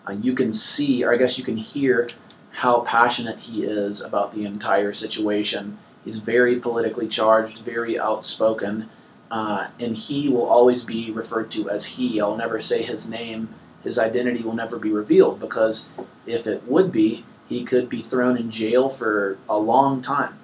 Uh, 0.07 0.13
you 0.13 0.33
can 0.33 0.51
see, 0.51 1.03
or 1.03 1.13
I 1.13 1.17
guess 1.17 1.37
you 1.37 1.43
can 1.43 1.57
hear, 1.57 2.09
how 2.51 2.81
passionate 2.81 3.43
he 3.43 3.63
is 3.63 4.01
about 4.01 4.33
the 4.33 4.45
entire 4.45 4.91
situation. 4.91 5.77
He's 6.03 6.17
very 6.17 6.59
politically 6.59 7.07
charged, 7.07 7.59
very 7.59 7.97
outspoken, 7.97 8.89
uh, 9.31 9.69
and 9.79 9.95
he 9.95 10.29
will 10.29 10.45
always 10.45 10.83
be 10.83 11.09
referred 11.11 11.49
to 11.51 11.69
as 11.69 11.85
he. 11.85 12.21
I'll 12.21 12.37
never 12.37 12.59
say 12.59 12.83
his 12.83 13.09
name. 13.09 13.49
His 13.83 13.97
identity 13.97 14.43
will 14.43 14.53
never 14.53 14.77
be 14.77 14.91
revealed 14.91 15.39
because 15.39 15.89
if 16.25 16.45
it 16.45 16.67
would 16.67 16.91
be, 16.91 17.25
he 17.47 17.63
could 17.63 17.89
be 17.89 18.01
thrown 18.01 18.37
in 18.37 18.49
jail 18.49 18.89
for 18.89 19.37
a 19.49 19.57
long 19.57 20.01
time. 20.01 20.39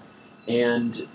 And, 0.48 1.08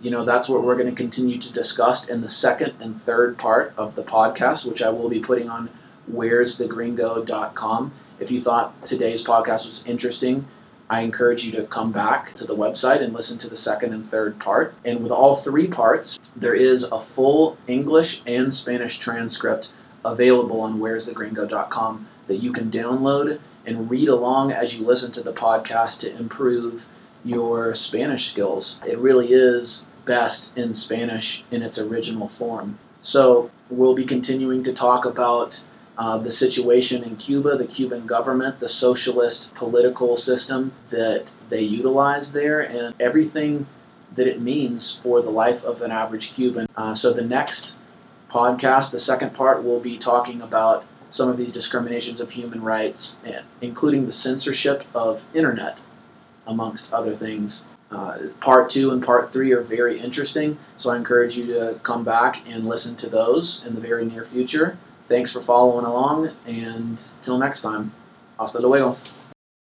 you 0.00 0.10
know, 0.10 0.24
that's 0.24 0.48
what 0.48 0.62
we're 0.62 0.76
going 0.76 0.90
to 0.90 0.94
continue 0.94 1.38
to 1.38 1.52
discuss 1.52 2.06
in 2.06 2.20
the 2.20 2.28
second 2.28 2.74
and 2.80 2.96
third 2.96 3.38
part 3.38 3.72
of 3.76 3.94
the 3.94 4.02
podcast, 4.02 4.66
which 4.66 4.82
I 4.82 4.90
will 4.90 5.08
be 5.08 5.18
putting 5.18 5.48
on 5.48 5.70
where'sthegringo.com. 6.12 7.92
If 8.18 8.30
you 8.30 8.40
thought 8.40 8.84
today's 8.84 9.22
podcast 9.22 9.66
was 9.66 9.82
interesting, 9.86 10.46
I 10.88 11.00
encourage 11.00 11.44
you 11.44 11.52
to 11.52 11.64
come 11.64 11.90
back 11.90 12.32
to 12.34 12.44
the 12.44 12.54
website 12.54 13.02
and 13.02 13.12
listen 13.12 13.38
to 13.38 13.48
the 13.48 13.56
second 13.56 13.92
and 13.92 14.04
third 14.04 14.38
part. 14.38 14.74
And 14.84 15.02
with 15.02 15.10
all 15.10 15.34
three 15.34 15.66
parts, 15.66 16.18
there 16.36 16.54
is 16.54 16.84
a 16.84 17.00
full 17.00 17.58
English 17.66 18.22
and 18.26 18.54
Spanish 18.54 18.96
transcript 18.96 19.72
available 20.04 20.60
on 20.60 20.78
where'sthegringo.com 20.78 22.06
that 22.28 22.36
you 22.36 22.52
can 22.52 22.70
download 22.70 23.40
and 23.64 23.90
read 23.90 24.08
along 24.08 24.52
as 24.52 24.76
you 24.76 24.86
listen 24.86 25.10
to 25.12 25.22
the 25.22 25.32
podcast 25.32 26.00
to 26.00 26.16
improve 26.16 26.86
your 27.24 27.74
Spanish 27.74 28.30
skills. 28.30 28.80
It 28.86 28.98
really 28.98 29.28
is 29.28 29.86
best 30.04 30.56
in 30.56 30.72
Spanish 30.72 31.44
in 31.50 31.62
its 31.62 31.78
original 31.78 32.28
form. 32.28 32.78
So, 33.00 33.50
we'll 33.68 33.94
be 33.94 34.04
continuing 34.04 34.62
to 34.62 34.72
talk 34.72 35.04
about 35.04 35.62
uh, 35.98 36.18
the 36.18 36.30
situation 36.30 37.02
in 37.02 37.16
Cuba, 37.16 37.56
the 37.56 37.66
Cuban 37.66 38.06
government, 38.06 38.60
the 38.60 38.68
socialist 38.68 39.54
political 39.54 40.16
system 40.16 40.72
that 40.88 41.32
they 41.48 41.62
utilize 41.62 42.32
there, 42.32 42.60
and 42.60 42.94
everything 43.00 43.66
that 44.14 44.26
it 44.26 44.40
means 44.40 44.92
for 44.92 45.22
the 45.22 45.30
life 45.30 45.64
of 45.64 45.82
an 45.82 45.90
average 45.90 46.32
Cuban. 46.32 46.66
Uh, 46.76 46.94
so, 46.94 47.12
the 47.12 47.24
next 47.24 47.78
podcast, 48.28 48.90
the 48.90 48.98
second 48.98 49.32
part, 49.32 49.64
will 49.64 49.80
be 49.80 49.96
talking 49.96 50.42
about 50.42 50.84
some 51.08 51.28
of 51.28 51.36
these 51.36 51.52
discriminations 51.52 52.20
of 52.20 52.32
human 52.32 52.62
rights, 52.62 53.20
including 53.60 54.06
the 54.06 54.12
censorship 54.12 54.84
of 54.94 55.24
internet, 55.34 55.82
amongst 56.46 56.92
other 56.92 57.12
things. 57.12 57.64
Uh, 57.90 58.18
part 58.40 58.68
two 58.68 58.90
and 58.90 59.02
part 59.02 59.32
three 59.32 59.52
are 59.52 59.62
very 59.62 59.98
interesting, 59.98 60.58
so 60.76 60.90
I 60.90 60.96
encourage 60.96 61.36
you 61.36 61.46
to 61.46 61.78
come 61.82 62.04
back 62.04 62.42
and 62.46 62.66
listen 62.66 62.96
to 62.96 63.08
those 63.08 63.64
in 63.64 63.74
the 63.74 63.80
very 63.80 64.04
near 64.04 64.24
future. 64.24 64.76
Thanks 65.06 65.32
for 65.32 65.40
following 65.40 65.86
along, 65.86 66.30
and 66.46 66.98
till 67.20 67.38
next 67.38 67.62
time, 67.62 67.92
hasta 68.38 68.60
luego. 68.60 68.96